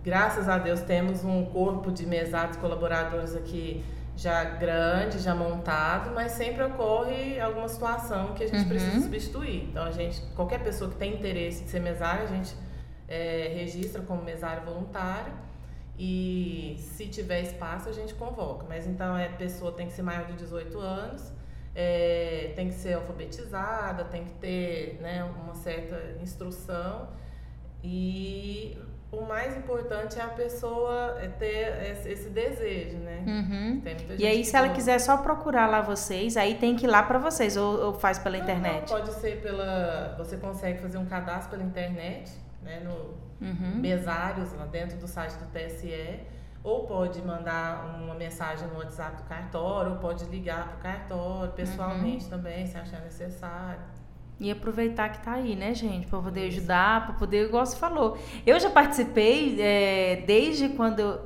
graças 0.03 0.49
a 0.49 0.57
Deus, 0.57 0.81
temos 0.81 1.23
um 1.23 1.45
corpo 1.45 1.91
de 1.91 2.05
mesários 2.05 2.57
colaboradores 2.57 3.36
aqui 3.38 3.81
já 4.15 4.43
grande, 4.43 5.19
já 5.19 5.34
montado, 5.34 6.12
mas 6.13 6.34
sempre 6.34 6.63
ocorre 6.63 7.39
alguma 7.39 7.67
situação 7.67 8.34
que 8.34 8.43
a 8.43 8.47
gente 8.47 8.63
uhum. 8.63 8.69
precisa 8.69 9.02
substituir. 9.02 9.69
Então, 9.69 9.84
a 9.84 9.91
gente, 9.91 10.21
qualquer 10.36 10.63
pessoa 10.63 10.89
que 10.89 10.97
tem 10.97 11.15
interesse 11.15 11.63
em 11.63 11.67
ser 11.67 11.80
mesário, 11.80 12.24
a 12.24 12.28
gente 12.28 12.56
é, 13.08 13.52
registra 13.54 14.02
como 14.02 14.24
mesário 14.24 14.63
voluntário 14.63 15.34
e 15.97 16.78
se 16.80 17.08
tiver 17.08 17.41
espaço 17.41 17.89
a 17.89 17.91
gente 17.91 18.13
convoca. 18.13 18.65
Mas 18.67 18.88
então 18.88 19.15
a 19.15 19.30
pessoa 19.30 19.71
tem 19.71 19.88
que 19.88 19.93
ser 19.93 20.02
maior 20.02 20.26
de 20.26 20.34
18 20.34 20.80
anos, 20.80 21.32
é, 21.76 22.54
tem 22.56 22.69
que 22.69 22.74
ser 22.74 22.93
alfabetizada, 22.93 24.06
tem 24.06 24.26
que 24.26 24.32
ter 24.39 25.00
né, 25.02 25.24
uma 25.24 25.54
certa 25.54 26.17
instrução 26.21 27.10
e 27.84 28.78
o 29.12 29.22
mais 29.26 29.58
importante 29.58 30.17
é 30.17 30.24
a 30.24 30.30
pessoa 30.30 31.17
é 31.20 31.28
ter 31.28 32.08
esse 32.08 32.30
desejo, 32.30 32.98
né? 33.00 33.24
Uhum. 33.28 33.82
e 34.17 34.26
aí, 34.26 34.46
se 34.46 34.56
ela 34.56 34.70
quiser 34.70 35.00
só 35.00 35.17
procurar 35.17 35.67
lá 35.67 35.82
vocês, 35.82 36.38
aí 36.38 36.56
tem 36.56 36.76
que 36.76 36.86
ir 36.86 36.89
lá 36.89 37.04
para 37.04 37.20
vocês 37.20 37.58
ou, 37.58 37.88
ou, 37.88 37.94
faz 37.94 38.17
pela 38.17 38.38
não, 38.38 38.44
internet? 38.44 38.89
Não, 38.89 39.00
pode 39.00 39.13
ser 39.15 39.41
pela. 39.41 40.15
Você 40.17 40.38
consegue 40.38 40.80
fazer 40.80 40.98
um 40.98 41.06
cadastro 41.06 41.52
pela 41.52 41.63
internet, 41.63 42.32
né? 42.62 42.80
No 42.80 43.13
uhum. 43.46 43.76
mesários 43.76 44.54
lá 44.54 44.65
dentro 44.65 44.98
do 44.98 45.08
site 45.08 45.34
do 45.34 45.46
TSE. 45.48 46.20
Ou 46.63 46.86
pode 46.86 47.20
mandar 47.24 47.98
uma 48.00 48.13
mensagem 48.13 48.67
no 48.67 48.78
WhatsApp 48.78 49.17
do 49.17 49.24
cartório, 49.24 49.94
ou 49.94 49.98
pode 49.98 50.26
ligar 50.26 50.67
para 50.67 50.78
o 50.78 50.80
cartório 50.80 51.52
pessoalmente 51.54 52.26
uhum. 52.26 52.30
também, 52.30 52.67
se 52.67 52.78
achar 52.78 53.02
necessário. 53.02 53.82
E 54.41 54.49
aproveitar 54.49 55.10
que 55.10 55.23
tá 55.23 55.34
aí, 55.34 55.56
né, 55.56 55.71
gente? 55.75 56.08
Para 56.08 56.19
poder 56.19 56.47
ajudar, 56.47 57.06
para 57.06 57.13
poder, 57.13 57.45
igual 57.45 57.63
você 57.63 57.77
falou. 57.77 58.17
Eu 58.43 58.60
já 58.60 58.71
participei 58.71 59.56
é, 59.62 60.23
desde 60.25 60.69
quando. 60.69 60.99
Eu, 60.99 61.21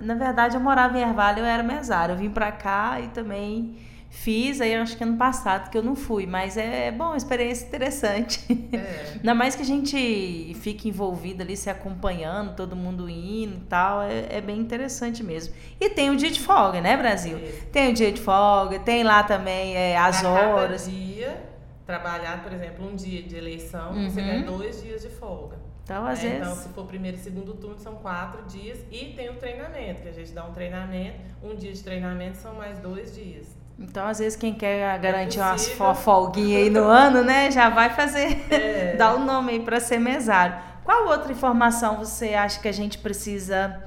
na 0.00 0.16
verdade, 0.16 0.56
eu 0.56 0.60
morava 0.60 0.98
em 0.98 1.00
Ervalho, 1.00 1.38
eu 1.38 1.44
era 1.44 1.62
mesário. 1.62 2.14
Eu 2.14 2.18
vim 2.18 2.28
para 2.28 2.50
cá 2.50 3.00
e 3.00 3.06
também 3.10 3.76
fiz, 4.10 4.60
aí 4.60 4.74
acho 4.74 4.96
que 4.96 5.04
ano 5.04 5.16
passado 5.16 5.70
que 5.70 5.78
eu 5.78 5.82
não 5.82 5.94
fui. 5.94 6.26
Mas 6.26 6.56
é, 6.56 6.88
é 6.88 6.90
bom, 6.90 7.14
experiência 7.14 7.68
interessante. 7.68 8.44
É. 8.72 9.12
Ainda 9.22 9.32
mais 9.32 9.54
que 9.54 9.62
a 9.62 9.64
gente 9.64 10.52
fique 10.60 10.88
envolvido 10.88 11.44
ali, 11.44 11.56
se 11.56 11.70
acompanhando, 11.70 12.56
todo 12.56 12.74
mundo 12.74 13.08
indo 13.08 13.58
e 13.58 13.66
tal. 13.68 14.02
É, 14.02 14.26
é 14.28 14.40
bem 14.40 14.58
interessante 14.58 15.22
mesmo. 15.22 15.54
E 15.80 15.88
tem 15.88 16.10
o 16.10 16.16
dia 16.16 16.32
de 16.32 16.40
folga, 16.40 16.80
né, 16.80 16.96
Brasil? 16.96 17.38
Tem 17.70 17.92
o 17.92 17.94
dia 17.94 18.10
de 18.10 18.20
folga, 18.20 18.80
tem 18.80 19.04
lá 19.04 19.22
também 19.22 19.76
é, 19.76 19.96
as 19.96 20.24
a 20.24 20.30
horas. 20.32 20.86
Cada 20.86 20.96
dia 20.96 21.55
trabalhar, 21.86 22.42
por 22.42 22.52
exemplo, 22.52 22.86
um 22.86 22.96
dia 22.96 23.22
de 23.22 23.36
eleição, 23.36 23.92
uhum. 23.92 24.10
você 24.10 24.20
ganha 24.20 24.42
dois 24.42 24.82
dias 24.82 25.02
de 25.02 25.08
folga. 25.08 25.56
Então, 25.84 26.04
às 26.04 26.18
é, 26.18 26.22
vezes... 26.22 26.38
Então, 26.38 26.56
se 26.56 26.68
for 26.70 26.84
primeiro 26.84 27.16
e 27.16 27.20
segundo 27.20 27.54
turno, 27.54 27.78
são 27.78 27.94
quatro 27.96 28.42
dias. 28.46 28.78
E 28.90 29.12
tem 29.14 29.30
o 29.30 29.34
treinamento, 29.34 30.02
que 30.02 30.08
a 30.08 30.12
gente 30.12 30.32
dá 30.32 30.44
um 30.44 30.52
treinamento. 30.52 31.20
Um 31.40 31.54
dia 31.54 31.72
de 31.72 31.82
treinamento 31.82 32.38
são 32.38 32.54
mais 32.54 32.80
dois 32.80 33.14
dias. 33.14 33.56
Então, 33.78 34.04
às 34.06 34.18
vezes, 34.18 34.36
quem 34.36 34.52
quer 34.52 34.98
garantir 34.98 35.38
é 35.38 35.42
umas 35.42 35.68
folguinhas 36.02 36.62
aí 36.62 36.70
no 36.70 36.84
ano, 36.90 37.22
né? 37.22 37.50
Já 37.52 37.70
vai 37.70 37.90
fazer, 37.90 38.52
é. 38.52 38.96
dar 38.98 39.14
o 39.14 39.20
um 39.20 39.24
nome 39.24 39.52
aí 39.52 39.60
para 39.60 39.78
ser 39.78 39.98
mesário. 39.98 40.56
Qual 40.82 41.06
outra 41.08 41.30
informação 41.30 41.98
você 41.98 42.34
acha 42.34 42.60
que 42.60 42.68
a 42.68 42.72
gente 42.72 42.98
precisa 42.98 43.82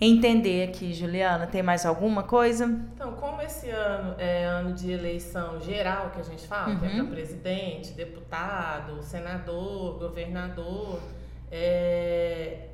entender 0.00 0.68
aqui, 0.68 0.92
Juliana? 0.92 1.46
Tem 1.46 1.62
mais 1.62 1.86
alguma 1.86 2.22
coisa? 2.22 2.66
Então, 2.94 3.12
como 3.12 3.40
esse 3.40 3.70
ano 3.70 4.14
é 4.18 4.44
ano 4.44 4.72
de 4.74 4.90
eleição 4.90 5.60
geral, 5.60 6.10
que 6.10 6.20
a 6.20 6.24
gente 6.24 6.46
fala, 6.46 6.74
uhum. 6.74 6.78
que 6.78 6.86
é 6.86 6.88
para 6.90 7.02
uhum. 7.02 7.10
presidente, 7.10 7.92
deputado, 7.92 9.02
senador, 9.02 9.98
governador, 9.98 11.00
é, 11.50 12.66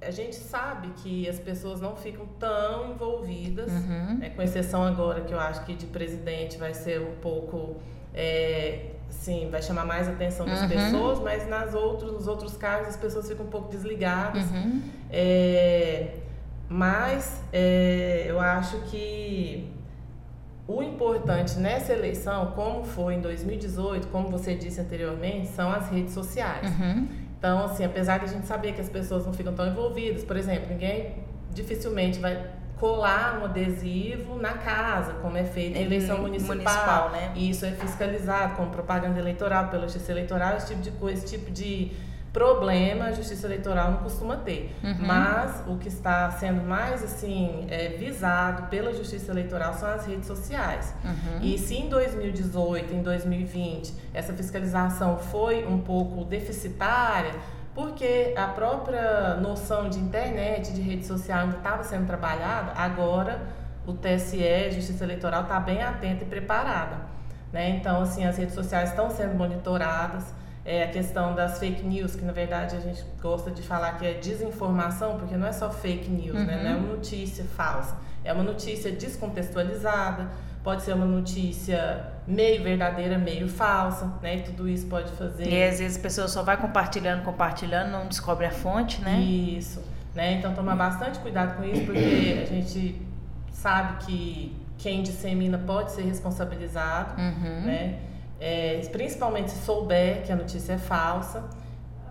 a 0.00 0.10
gente 0.10 0.36
sabe 0.36 0.88
que 1.02 1.28
as 1.28 1.38
pessoas 1.38 1.80
não 1.80 1.94
ficam 1.94 2.26
tão 2.38 2.90
envolvidas, 2.90 3.70
uhum. 3.70 4.18
né, 4.18 4.30
com 4.30 4.42
exceção 4.42 4.82
agora 4.82 5.20
que 5.20 5.32
eu 5.32 5.38
acho 5.38 5.64
que 5.64 5.74
de 5.74 5.86
presidente 5.86 6.56
vai 6.56 6.74
ser 6.74 7.00
um 7.00 7.16
pouco. 7.20 7.76
É, 8.14 8.86
sim, 9.08 9.48
vai 9.50 9.62
chamar 9.62 9.84
mais 9.84 10.08
atenção 10.08 10.46
das 10.46 10.62
uhum. 10.62 10.68
pessoas, 10.68 11.20
mas 11.20 11.48
nas 11.48 11.74
outros, 11.74 12.12
nos 12.12 12.26
outros 12.26 12.56
casos 12.56 12.88
as 12.88 12.96
pessoas 12.96 13.28
ficam 13.28 13.46
um 13.46 13.50
pouco 13.50 13.70
desligadas. 13.70 14.50
Uhum. 14.50 14.82
É, 15.10 16.14
mas 16.72 17.42
é, 17.52 18.24
eu 18.26 18.40
acho 18.40 18.78
que 18.82 19.70
o 20.66 20.82
importante 20.82 21.58
nessa 21.58 21.92
eleição, 21.92 22.52
como 22.52 22.82
foi 22.82 23.14
em 23.14 23.20
2018, 23.20 24.08
como 24.08 24.30
você 24.30 24.54
disse 24.54 24.80
anteriormente, 24.80 25.48
são 25.48 25.70
as 25.70 25.90
redes 25.90 26.14
sociais. 26.14 26.66
Uhum. 26.78 27.06
Então, 27.38 27.64
assim, 27.64 27.84
apesar 27.84 28.18
de 28.18 28.24
a 28.24 28.28
gente 28.28 28.46
saber 28.46 28.72
que 28.72 28.80
as 28.80 28.88
pessoas 28.88 29.26
não 29.26 29.34
ficam 29.34 29.52
tão 29.52 29.66
envolvidas, 29.66 30.24
por 30.24 30.36
exemplo, 30.36 30.68
ninguém 30.70 31.16
dificilmente 31.52 32.18
vai 32.18 32.50
colar 32.78 33.40
um 33.40 33.44
adesivo 33.44 34.36
na 34.36 34.54
casa, 34.54 35.12
como 35.20 35.36
é 35.36 35.44
feito 35.44 35.76
em 35.76 35.82
eleição 35.82 36.18
municipal. 36.18 36.56
municipal 36.56 37.10
né? 37.10 37.32
E 37.34 37.50
isso 37.50 37.66
é 37.66 37.72
fiscalizado 37.72 38.56
como 38.56 38.70
propaganda 38.70 39.18
eleitoral 39.20 39.68
pela 39.68 39.82
justiça 39.82 40.10
eleitoral, 40.10 40.56
esse 40.56 40.68
tipo 40.68 40.80
de 40.80 40.90
coisa, 40.92 41.22
esse 41.22 41.36
tipo 41.36 41.50
de 41.50 41.92
problema 42.32 43.06
a 43.06 43.12
justiça 43.12 43.46
eleitoral 43.46 43.90
não 43.92 43.98
costuma 43.98 44.36
ter. 44.36 44.74
Uhum. 44.82 45.06
Mas 45.06 45.62
o 45.66 45.76
que 45.76 45.88
está 45.88 46.30
sendo 46.30 46.62
mais 46.62 47.04
assim 47.04 47.66
é, 47.68 47.88
visado 47.90 48.68
pela 48.68 48.92
justiça 48.94 49.30
eleitoral 49.30 49.74
são 49.74 49.88
as 49.88 50.06
redes 50.06 50.26
sociais. 50.26 50.94
Uhum. 51.04 51.40
E 51.42 51.58
se 51.58 51.76
em 51.76 51.88
2018, 51.88 52.94
em 52.94 53.02
2020, 53.02 53.94
essa 54.14 54.32
fiscalização 54.32 55.18
foi 55.18 55.66
um 55.66 55.78
pouco 55.78 56.24
deficitária, 56.24 57.34
porque 57.74 58.34
a 58.36 58.48
própria 58.48 59.36
noção 59.36 59.88
de 59.88 59.98
internet, 59.98 60.72
de 60.72 60.80
rede 60.80 61.06
social 61.06 61.40
ainda 61.40 61.56
estava 61.58 61.84
sendo 61.84 62.06
trabalhada, 62.06 62.72
agora 62.76 63.40
o 63.86 63.92
TSE, 63.92 64.42
a 64.42 64.70
Justiça 64.70 65.04
Eleitoral, 65.04 65.42
está 65.42 65.58
bem 65.58 65.82
atenta 65.82 66.24
e 66.24 66.26
preparada. 66.26 66.96
Né? 67.52 67.70
Então, 67.70 68.02
assim, 68.02 68.24
as 68.24 68.36
redes 68.38 68.54
sociais 68.54 68.90
estão 68.90 69.10
sendo 69.10 69.34
monitoradas, 69.34 70.24
é 70.64 70.84
a 70.84 70.88
questão 70.88 71.34
das 71.34 71.58
fake 71.58 71.82
news, 71.82 72.14
que 72.14 72.24
na 72.24 72.32
verdade 72.32 72.76
a 72.76 72.80
gente 72.80 73.02
gosta 73.20 73.50
de 73.50 73.62
falar 73.62 73.98
que 73.98 74.06
é 74.06 74.14
desinformação, 74.14 75.18
porque 75.18 75.36
não 75.36 75.46
é 75.46 75.52
só 75.52 75.70
fake 75.70 76.08
news, 76.08 76.38
uhum. 76.38 76.46
né? 76.46 76.62
Não 76.62 76.70
é 76.70 76.74
uma 76.76 76.88
notícia 76.94 77.44
falsa. 77.44 77.96
É 78.24 78.32
uma 78.32 78.44
notícia 78.44 78.92
descontextualizada, 78.92 80.30
pode 80.62 80.82
ser 80.82 80.92
uma 80.92 81.04
notícia 81.04 82.12
meio 82.26 82.62
verdadeira, 82.62 83.18
meio 83.18 83.48
falsa, 83.48 84.12
né? 84.22 84.36
E 84.36 84.42
tudo 84.42 84.68
isso 84.68 84.86
pode 84.86 85.10
fazer. 85.12 85.48
E 85.48 85.62
às 85.64 85.80
vezes 85.80 85.98
a 85.98 86.00
pessoa 86.00 86.28
só 86.28 86.44
vai 86.44 86.56
compartilhando, 86.56 87.24
compartilhando, 87.24 87.90
não 87.90 88.06
descobre 88.06 88.46
a 88.46 88.52
fonte, 88.52 89.02
né? 89.02 89.18
Isso. 89.18 89.82
Né? 90.14 90.34
Então 90.34 90.54
tomar 90.54 90.76
bastante 90.76 91.18
cuidado 91.18 91.56
com 91.56 91.64
isso, 91.64 91.84
porque 91.84 92.38
a 92.42 92.46
gente 92.46 93.02
sabe 93.50 94.04
que 94.04 94.56
quem 94.78 95.02
dissemina 95.02 95.58
pode 95.58 95.90
ser 95.90 96.02
responsabilizado, 96.02 97.20
uhum. 97.20 97.62
né? 97.62 97.98
É, 98.42 98.80
principalmente 98.90 99.52
se 99.52 99.64
souber 99.64 100.24
que 100.24 100.32
a 100.32 100.36
notícia 100.36 100.72
é 100.72 100.78
falsa. 100.78 101.44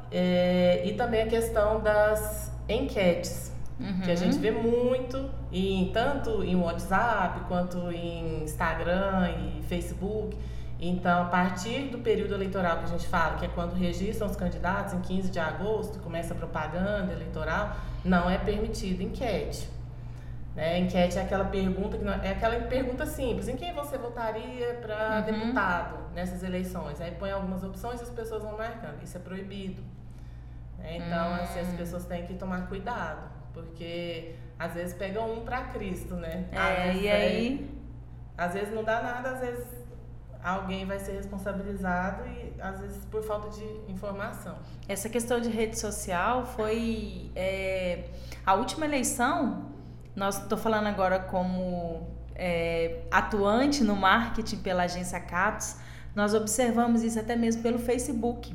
É, 0.10 0.82
e 0.86 0.94
também 0.94 1.22
a 1.22 1.28
questão 1.28 1.82
das 1.82 2.52
enquetes, 2.70 3.52
uhum. 3.78 4.02
que 4.02 4.12
a 4.12 4.16
gente 4.16 4.38
vê 4.38 4.52
muito, 4.52 5.30
em, 5.52 5.92
tanto 5.92 6.42
em 6.44 6.56
WhatsApp 6.56 7.42
quanto 7.48 7.92
em 7.92 8.44
Instagram 8.44 9.30
e 9.30 9.64
Facebook. 9.64 10.38
Então, 10.80 11.24
a 11.24 11.26
partir 11.26 11.90
do 11.90 12.00
período 12.00 12.34
eleitoral 12.34 12.80
que 12.80 12.86
a 12.86 12.88
gente 12.88 13.08
fala, 13.08 13.38
que 13.38 13.46
é 13.46 13.50
quando 13.50 13.74
registram 13.74 14.28
os 14.28 14.36
candidatos, 14.36 14.94
em 14.94 15.02
15 15.02 15.30
de 15.30 15.40
agosto, 15.40 16.00
começa 16.00 16.34
a 16.34 16.38
propaganda 16.38 17.12
eleitoral, 17.12 17.76
não 18.04 18.30
é 18.30 18.38
permitido 18.38 19.02
enquete. 19.04 19.70
Né? 20.56 20.80
Enquete 20.80 21.18
é 21.18 21.22
aquela 21.22 21.46
pergunta 21.46 21.98
que 21.98 22.04
não, 22.04 22.14
é 22.14 22.32
aquela 22.32 22.60
pergunta 22.68 23.06
simples. 23.06 23.48
Em 23.48 23.56
quem 23.56 23.74
você 23.74 23.98
votaria 23.98 24.74
para 24.82 25.18
uhum. 25.18 25.22
deputado 25.22 25.98
nessas 26.14 26.44
eleições? 26.44 27.00
Aí 27.00 27.12
põe 27.12 27.32
algumas 27.32 27.64
opções 27.64 28.02
e 28.02 28.04
as 28.04 28.10
pessoas 28.10 28.44
vão 28.44 28.58
marcando. 28.58 29.02
Isso 29.02 29.16
é 29.16 29.20
proibido. 29.20 29.82
Né? 30.78 30.98
Então, 30.98 31.30
uhum. 31.30 31.36
assim, 31.36 31.60
as 31.60 31.70
hum. 31.70 31.78
pessoas 31.78 32.06
têm 32.06 32.26
que 32.26 32.34
tomar 32.34 32.68
cuidado, 32.68 33.30
porque 33.54 34.36
às 34.60 34.74
vezes 34.74 34.94
pega 34.94 35.22
um 35.22 35.46
para 35.46 35.66
Cristo, 35.66 36.16
né? 36.16 36.46
É, 36.52 36.94
e 36.96 37.10
aí? 37.10 37.82
às 38.38 38.54
vezes 38.54 38.74
não 38.74 38.84
dá 38.84 39.02
nada, 39.02 39.32
às 39.32 39.40
vezes 39.40 39.66
alguém 40.44 40.86
vai 40.86 41.00
ser 41.00 41.14
responsabilizado 41.14 42.24
e 42.28 42.60
às 42.60 42.80
vezes 42.80 43.06
por 43.06 43.24
falta 43.24 43.50
de 43.50 43.92
informação. 43.92 44.58
Essa 44.88 45.08
questão 45.08 45.40
de 45.40 45.50
rede 45.50 45.80
social 45.80 46.46
foi 46.46 47.32
é, 47.36 48.06
a 48.46 48.56
última 48.56 48.86
eleição 48.86 49.71
nós 50.16 50.42
estou 50.42 50.58
falando 50.58 50.88
agora 50.88 51.20
como 51.20 52.08
é, 52.36 53.02
atuante 53.12 53.84
no 53.84 53.96
marketing 53.96 54.58
pela 54.58 54.84
agência 54.84 55.20
Catos, 55.20 55.76
nós 56.16 56.34
observamos 56.34 57.04
isso 57.04 57.20
até 57.20 57.36
mesmo 57.36 57.62
pelo 57.62 57.80
Facebook. 57.80 58.54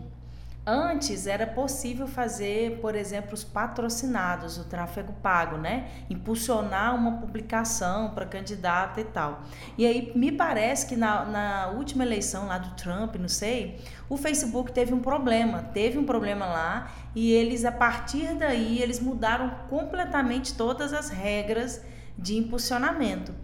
Antes 0.69 1.29
era 1.29 1.47
possível 1.47 2.09
fazer, 2.09 2.81
por 2.81 2.97
exemplo, 2.97 3.35
os 3.35 3.45
patrocinados, 3.45 4.59
o 4.59 4.64
tráfego 4.64 5.12
pago, 5.23 5.57
né? 5.57 5.88
Impulsionar 6.11 6.92
uma 6.92 7.19
publicação 7.19 8.11
para 8.11 8.27
candidato 8.27 8.99
e 8.99 9.05
tal. 9.05 9.42
E 9.79 9.87
aí 9.87 10.11
me 10.16 10.33
parece 10.33 10.85
que 10.88 10.97
na, 10.97 11.25
na 11.25 11.69
última 11.69 12.03
eleição 12.03 12.49
lá 12.49 12.59
do 12.59 12.75
Trump, 12.75 13.14
não 13.14 13.29
sei, 13.29 13.81
o 14.09 14.16
Facebook 14.16 14.73
teve 14.73 14.92
um 14.92 14.99
problema, 14.99 15.62
teve 15.73 15.99
um 15.99 16.05
problema 16.05 16.47
lá 16.47 16.90
e 17.17 17.33
eles 17.33 17.65
a 17.65 17.73
partir 17.73 18.35
daí 18.35 18.83
eles 18.83 19.01
mudaram 19.01 19.51
completamente 19.71 20.53
todas 20.53 20.93
as 20.93 21.09
regras 21.09 21.81
de 22.17 22.37
impulsionamento. 22.37 23.35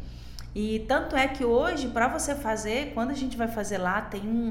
E 0.54 0.80
tanto 0.80 1.16
é 1.16 1.26
que 1.26 1.42
hoje, 1.42 1.88
para 1.88 2.06
você 2.06 2.34
fazer, 2.34 2.92
quando 2.92 3.12
a 3.12 3.14
gente 3.14 3.34
vai 3.34 3.48
fazer 3.48 3.78
lá, 3.78 4.02
tem 4.02 4.20
um, 4.20 4.48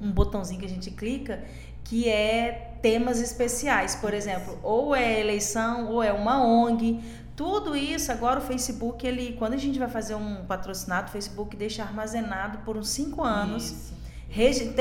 um, 0.00 0.06
um, 0.06 0.10
botãozinho 0.10 0.58
que 0.58 0.64
a 0.64 0.68
gente 0.70 0.90
clica 0.90 1.44
que 1.84 2.08
é 2.08 2.78
temas 2.80 3.20
especiais, 3.20 3.94
por 3.94 4.14
exemplo, 4.14 4.58
ou 4.62 4.96
é 4.96 5.20
eleição 5.20 5.92
ou 5.92 6.02
é 6.02 6.10
uma 6.10 6.42
ONG. 6.42 7.00
Tudo 7.36 7.76
isso, 7.76 8.10
agora 8.10 8.40
o 8.40 8.42
Facebook, 8.42 9.06
ele, 9.06 9.36
quando 9.38 9.52
a 9.52 9.58
gente 9.58 9.78
vai 9.78 9.88
fazer 9.88 10.14
um 10.14 10.46
patrocinado, 10.46 11.08
o 11.08 11.12
Facebook 11.12 11.54
deixa 11.54 11.82
armazenado 11.82 12.58
por 12.64 12.76
uns 12.76 12.88
cinco 12.88 13.22
anos. 13.22 13.70
Isso. 13.70 13.95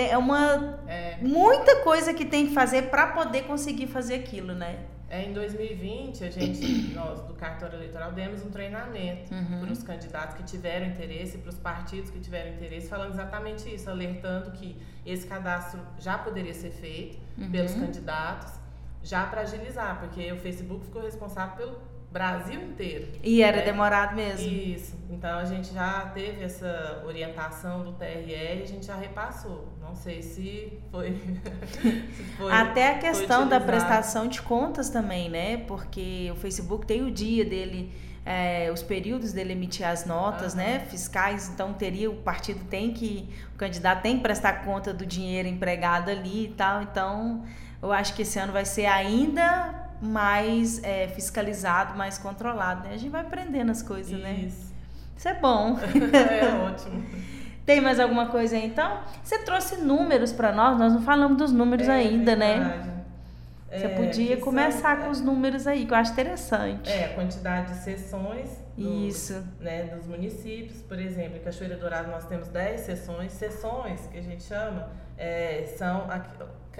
É 0.10 0.18
uma 0.18 0.80
é. 0.88 1.18
muita 1.22 1.78
coisa 1.78 2.14
que 2.14 2.26
tem 2.26 2.48
que 2.48 2.54
fazer 2.54 2.90
para 2.90 3.08
poder 3.08 3.44
conseguir 3.44 3.88
fazer 3.88 4.16
aquilo, 4.16 4.54
né? 4.54 4.86
É, 5.08 5.24
em 5.24 5.34
2020, 5.34 6.24
a 6.24 6.30
gente, 6.32 6.66
nós 6.94 7.22
do 7.22 7.34
cartório 7.36 7.76
eleitoral, 7.78 8.12
demos 8.12 8.44
um 8.44 8.50
treinamento 8.50 9.34
uhum. 9.34 9.62
para 9.62 9.72
os 9.72 9.84
candidatos 9.84 10.36
que 10.36 10.44
tiveram 10.44 10.88
interesse, 10.88 11.38
para 11.38 11.50
os 11.50 11.58
partidos 11.58 12.10
que 12.10 12.20
tiveram 12.20 12.54
interesse, 12.54 12.90
falando 12.90 13.14
exatamente 13.14 13.74
isso, 13.74 13.90
alertando 13.90 14.52
que 14.52 14.76
esse 15.06 15.26
cadastro 15.28 15.80
já 16.00 16.18
poderia 16.18 16.54
ser 16.54 16.72
feito 16.72 17.20
uhum. 17.38 17.52
pelos 17.52 17.74
candidatos, 17.76 18.54
já 19.04 19.26
para 19.28 19.42
agilizar, 19.42 20.00
porque 20.00 20.32
o 20.32 20.38
Facebook 20.38 20.86
ficou 20.86 21.04
responsável 21.04 21.56
pelo 21.56 21.95
Brasil 22.16 22.62
inteiro. 22.62 23.10
E 23.22 23.44
era 23.44 23.58
né? 23.58 23.64
demorado 23.64 24.16
mesmo. 24.16 24.50
Isso. 24.50 24.96
Então 25.10 25.38
a 25.38 25.44
gente 25.44 25.74
já 25.74 26.00
teve 26.14 26.46
essa 26.46 27.04
orientação 27.06 27.84
do 27.84 27.92
TRE 27.92 28.32
e 28.32 28.62
a 28.64 28.66
gente 28.66 28.86
já 28.86 28.96
repassou. 28.96 29.68
Não 29.82 29.94
sei 29.94 30.22
se 30.22 30.80
foi. 30.90 31.12
se 32.16 32.24
foi 32.38 32.50
Até 32.54 32.92
a 32.92 33.00
questão 33.00 33.50
da 33.50 33.60
prestação 33.60 34.30
de 34.30 34.42
contas 34.42 34.90
também, 34.90 35.30
né? 35.30 35.58
Porque 35.58 36.30
o 36.32 36.38
Facebook 36.38 36.86
tem 36.86 37.04
o 37.04 37.12
dia 37.12 37.44
dele. 37.44 37.92
É, 38.26 38.72
os 38.72 38.82
períodos 38.82 39.34
dele 39.34 39.52
emitir 39.52 39.86
as 39.86 40.06
notas, 40.06 40.54
uhum. 40.54 40.60
né, 40.60 40.80
fiscais, 40.90 41.48
então 41.48 41.74
teria 41.74 42.10
o 42.10 42.16
partido 42.16 42.66
tem 42.66 42.92
que 42.92 43.30
o 43.54 43.56
candidato 43.56 44.02
tem 44.02 44.16
que 44.18 44.24
prestar 44.24 44.66
conta 44.66 44.92
do 44.92 45.06
dinheiro 45.06 45.48
empregado 45.48 46.10
ali 46.10 46.46
e 46.46 46.48
tal, 46.48 46.82
então 46.82 47.46
eu 47.84 47.92
acho 47.92 48.16
que 48.16 48.24
esse 48.24 48.40
ano 48.40 48.52
vai 48.52 48.66
ser 48.66 48.88
ainda 48.88 49.85
mais 50.06 50.84
é, 50.84 51.08
fiscalizado, 51.08 51.98
mais 51.98 52.18
controlado. 52.18 52.88
Né? 52.88 52.94
A 52.94 52.98
gente 52.98 53.10
vai 53.10 53.22
aprendendo 53.22 53.72
as 53.72 53.82
coisas, 53.82 54.12
Isso. 54.12 54.22
né? 54.22 54.50
Isso 55.18 55.28
é 55.28 55.34
bom. 55.34 55.78
é 56.14 56.54
ótimo. 56.70 57.04
Tem 57.66 57.82
mais 57.82 58.00
alguma 58.00 58.28
coisa 58.28 58.56
aí, 58.56 58.66
então? 58.66 59.00
Você 59.24 59.40
trouxe 59.40 59.78
números 59.78 60.32
para 60.32 60.52
nós, 60.52 60.78
nós 60.78 60.94
não 60.94 61.02
falamos 61.02 61.38
dos 61.38 61.52
números 61.52 61.88
é, 61.88 61.94
ainda, 61.94 62.36
né? 62.36 62.60
verdade. 62.60 62.88
né? 62.88 62.96
Você 63.72 63.86
é, 63.88 63.90
podia 63.90 64.38
começar 64.38 65.02
com 65.02 65.10
os 65.10 65.20
números 65.20 65.68
aí, 65.68 65.86
que 65.86 65.92
eu 65.92 65.98
acho 65.98 66.14
interessante. 66.14 66.90
É, 66.90 67.06
a 67.06 67.14
quantidade 67.14 67.74
de 67.74 67.80
sessões 67.80 68.50
Isso. 68.78 69.44
Né, 69.60 69.84
dos 69.84 70.08
municípios. 70.08 70.82
Por 70.84 71.00
exemplo, 71.00 71.38
em 71.38 71.42
Cachoeira 71.42 71.76
Dourada 71.76 72.08
nós 72.08 72.26
temos 72.26 72.48
10 72.48 72.82
sessões. 72.82 73.34
Sessões, 73.34 74.08
que 74.12 74.18
a 74.18 74.22
gente 74.22 74.44
chama, 74.44 74.90
é, 75.18 75.66
são 75.78 76.06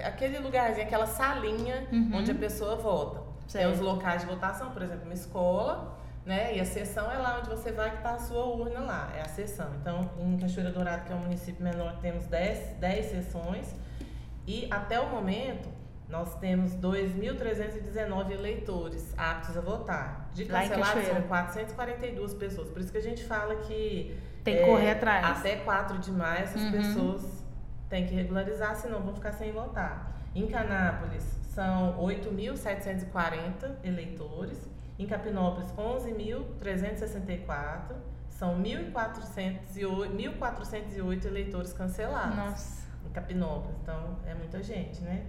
aquele 0.02 0.38
lugarzinho, 0.38 0.86
aquela 0.86 1.06
salinha 1.06 1.86
uhum. 1.92 2.10
onde 2.14 2.30
a 2.30 2.34
pessoa 2.34 2.76
vota. 2.76 3.22
Certo. 3.46 3.64
É 3.64 3.68
os 3.68 3.80
locais 3.80 4.22
de 4.22 4.26
votação, 4.26 4.70
por 4.70 4.82
exemplo, 4.82 5.04
uma 5.04 5.14
escola, 5.14 5.96
né? 6.24 6.56
E 6.56 6.60
a 6.60 6.64
sessão 6.64 7.10
é 7.10 7.16
lá 7.16 7.38
onde 7.38 7.48
você 7.48 7.70
vai 7.70 7.90
que 7.90 7.98
está 7.98 8.10
a 8.10 8.18
sua 8.18 8.44
urna 8.44 8.80
lá, 8.80 9.12
é 9.16 9.20
a 9.20 9.28
sessão. 9.28 9.70
Então, 9.80 10.10
em 10.18 10.36
Cachoeira 10.36 10.72
Dourada, 10.72 11.02
que 11.04 11.12
é 11.12 11.16
um 11.16 11.20
município 11.20 11.62
menor, 11.62 11.98
temos 12.00 12.26
10, 12.26 12.78
10 12.78 13.06
sessões. 13.06 13.74
E 14.46 14.68
até 14.70 14.98
o 14.98 15.08
momento, 15.08 15.68
nós 16.08 16.34
temos 16.38 16.74
2.319 16.74 18.30
eleitores 18.32 19.14
aptos 19.16 19.56
a 19.56 19.60
votar. 19.60 20.30
De 20.34 20.44
cancelados 20.44 21.04
são 21.04 21.22
442 21.22 22.34
pessoas. 22.34 22.68
Por 22.68 22.80
isso 22.80 22.90
que 22.90 22.98
a 22.98 23.02
gente 23.02 23.24
fala 23.24 23.54
que. 23.56 24.16
Tem 24.42 24.56
que 24.56 24.62
é, 24.62 24.66
correr 24.66 24.90
atrás. 24.90 25.38
Até 25.38 25.56
4 25.56 25.98
de 25.98 26.12
maio, 26.12 26.42
essas 26.42 26.62
uhum. 26.62 26.72
pessoas 26.72 27.45
tem 27.88 28.06
que 28.06 28.14
regularizar, 28.14 28.76
senão 28.76 29.00
vão 29.00 29.14
ficar 29.14 29.32
sem 29.32 29.50
votar. 29.52 30.14
Em 30.34 30.46
Canápolis, 30.46 31.24
são 31.54 31.96
8.740 31.98 33.76
eleitores. 33.82 34.68
Em 34.98 35.06
Capinópolis, 35.06 35.72
11.364. 35.72 37.96
São 38.28 38.62
1.408 38.62 41.24
eleitores 41.24 41.72
cancelados. 41.72 42.36
Nossa. 42.36 42.84
Em 43.06 43.10
Capinópolis. 43.10 43.78
Então, 43.82 44.18
é 44.26 44.34
muita 44.34 44.62
gente, 44.62 45.00
né? 45.02 45.24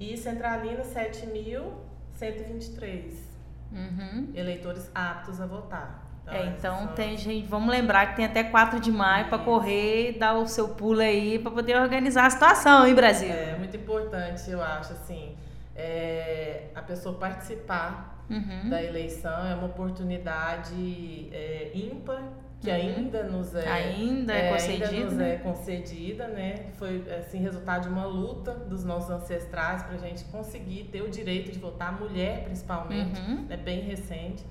E 0.00 0.16
Centralina, 0.16 0.82
7.123 0.82 3.36
uhum. 3.72 4.30
eleitores 4.34 4.90
aptos 4.94 5.40
a 5.40 5.46
votar. 5.46 6.05
Então, 6.26 6.34
é, 6.34 6.46
então 6.46 6.86
tem 6.88 7.16
gente, 7.16 7.46
vamos 7.46 7.70
lembrar 7.70 8.06
que 8.06 8.16
tem 8.16 8.24
até 8.24 8.42
4 8.42 8.80
de 8.80 8.90
maio 8.90 9.28
para 9.28 9.38
correr, 9.38 10.16
dar 10.18 10.34
o 10.34 10.46
seu 10.46 10.70
pulo 10.70 11.00
aí 11.00 11.38
para 11.38 11.52
poder 11.52 11.76
organizar 11.76 12.26
a 12.26 12.30
situação, 12.30 12.86
hein, 12.86 12.94
Brasil? 12.94 13.30
É 13.32 13.56
muito 13.56 13.76
importante, 13.76 14.50
eu 14.50 14.60
acho, 14.60 14.92
assim, 14.92 15.36
é, 15.74 16.64
a 16.74 16.82
pessoa 16.82 17.16
participar 17.16 18.24
uhum. 18.28 18.68
da 18.68 18.82
eleição 18.82 19.46
é 19.46 19.54
uma 19.54 19.66
oportunidade 19.66 21.28
é, 21.32 21.70
ímpar 21.74 22.22
que 22.60 22.70
uhum. 22.70 22.76
ainda 22.76 23.22
nos 23.24 23.54
é 23.54 23.68
ainda 23.68 24.32
é, 24.32 24.48
é 24.48 24.52
concedida, 24.52 24.88
ainda 24.88 25.04
nos 25.04 25.14
né? 25.14 25.34
é 25.34 25.36
concedida, 25.36 26.28
né? 26.28 26.54
Foi 26.74 27.04
assim 27.18 27.38
resultado 27.38 27.82
de 27.82 27.88
uma 27.88 28.06
luta 28.06 28.52
dos 28.52 28.82
nossos 28.82 29.10
ancestrais 29.10 29.82
para 29.82 29.94
a 29.94 29.98
gente 29.98 30.24
conseguir 30.24 30.84
ter 30.84 31.02
o 31.02 31.10
direito 31.10 31.52
de 31.52 31.58
votar, 31.58 31.92
mulher 31.92 32.44
principalmente, 32.44 33.20
uhum. 33.20 33.46
é 33.50 33.56
bem 33.56 33.80
recente. 33.80 34.44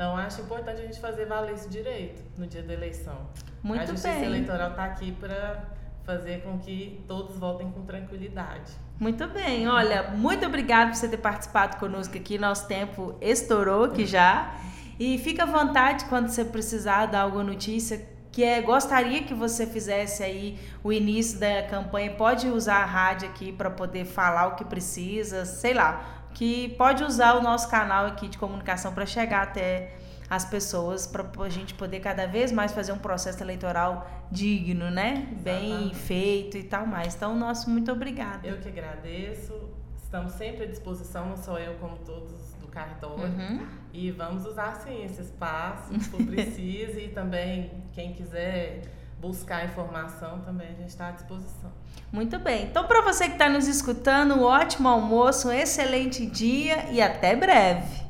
Então, 0.00 0.16
acho 0.16 0.40
importante 0.40 0.80
a 0.80 0.84
gente 0.86 0.98
fazer 0.98 1.26
valer 1.26 1.52
esse 1.52 1.68
direito 1.68 2.22
no 2.38 2.46
dia 2.46 2.62
da 2.62 2.72
eleição. 2.72 3.28
Muito 3.62 3.82
a 3.82 3.84
Justiça 3.84 4.08
bem. 4.14 4.24
Eleitoral 4.24 4.70
está 4.70 4.84
aqui 4.86 5.12
para 5.12 5.62
fazer 6.04 6.42
com 6.42 6.58
que 6.58 7.04
todos 7.06 7.36
voltem 7.36 7.70
com 7.70 7.82
tranquilidade. 7.82 8.72
Muito 8.98 9.28
bem, 9.28 9.68
olha, 9.68 10.04
muito 10.12 10.46
obrigado 10.46 10.88
por 10.88 10.94
você 10.94 11.06
ter 11.06 11.18
participado 11.18 11.76
conosco 11.76 12.16
aqui. 12.16 12.38
Nosso 12.38 12.66
tempo 12.66 13.14
estourou 13.20 13.84
aqui 13.84 14.06
já. 14.06 14.54
E 14.98 15.18
fica 15.18 15.42
à 15.42 15.46
vontade 15.46 16.06
quando 16.06 16.30
você 16.30 16.46
precisar 16.46 17.04
dar 17.04 17.20
alguma 17.20 17.44
notícia 17.44 18.08
que 18.32 18.42
é, 18.42 18.62
gostaria 18.62 19.22
que 19.24 19.34
você 19.34 19.66
fizesse 19.66 20.22
aí 20.22 20.58
o 20.82 20.90
início 20.90 21.38
da 21.38 21.64
campanha. 21.64 22.12
Pode 22.12 22.48
usar 22.48 22.76
a 22.76 22.86
rádio 22.86 23.28
aqui 23.28 23.52
para 23.52 23.68
poder 23.68 24.06
falar 24.06 24.46
o 24.46 24.54
que 24.54 24.64
precisa, 24.64 25.44
sei 25.44 25.74
lá, 25.74 26.19
que 26.34 26.70
pode 26.70 27.04
usar 27.04 27.34
o 27.34 27.42
nosso 27.42 27.68
canal 27.68 28.06
aqui 28.06 28.28
de 28.28 28.38
comunicação 28.38 28.92
para 28.92 29.06
chegar 29.06 29.42
até 29.42 29.96
as 30.30 30.44
pessoas 30.44 31.08
para 31.08 31.26
a 31.44 31.48
gente 31.48 31.74
poder 31.74 31.98
cada 31.98 32.24
vez 32.24 32.52
mais 32.52 32.72
fazer 32.72 32.92
um 32.92 32.98
processo 32.98 33.42
eleitoral 33.42 34.08
digno, 34.30 34.88
né? 34.88 35.28
Exatamente. 35.32 35.42
Bem 35.42 35.94
feito 35.94 36.56
e 36.56 36.62
tal 36.62 36.86
mais. 36.86 37.16
Então, 37.16 37.36
nosso 37.36 37.68
muito 37.68 37.90
obrigada. 37.90 38.46
Eu 38.46 38.58
que 38.58 38.68
agradeço. 38.68 39.52
Estamos 39.96 40.32
sempre 40.32 40.64
à 40.64 40.66
disposição, 40.66 41.28
não 41.30 41.36
só 41.36 41.58
eu 41.58 41.74
como 41.74 41.96
todos 41.98 42.54
do 42.60 42.68
cartório. 42.68 43.24
Uhum. 43.24 43.66
E 43.92 44.10
vamos 44.12 44.46
usar 44.46 44.76
sim 44.76 45.04
esse 45.04 45.20
espaço, 45.20 45.92
se 46.00 46.08
for 46.08 46.24
preciso, 46.24 46.98
e 46.98 47.08
também 47.08 47.82
quem 47.92 48.12
quiser 48.12 48.82
buscar 49.20 49.64
informação 49.64 50.40
também 50.40 50.68
a 50.68 50.72
gente 50.72 50.88
está 50.88 51.08
à 51.08 51.10
disposição. 51.10 51.70
Muito 52.10 52.38
bem. 52.38 52.64
Então, 52.64 52.86
para 52.86 53.02
você 53.02 53.26
que 53.26 53.34
está 53.34 53.48
nos 53.48 53.68
escutando, 53.68 54.34
um 54.34 54.42
ótimo 54.42 54.88
almoço, 54.88 55.48
um 55.48 55.52
excelente 55.52 56.26
dia 56.26 56.90
e 56.90 57.00
até 57.00 57.36
breve. 57.36 58.09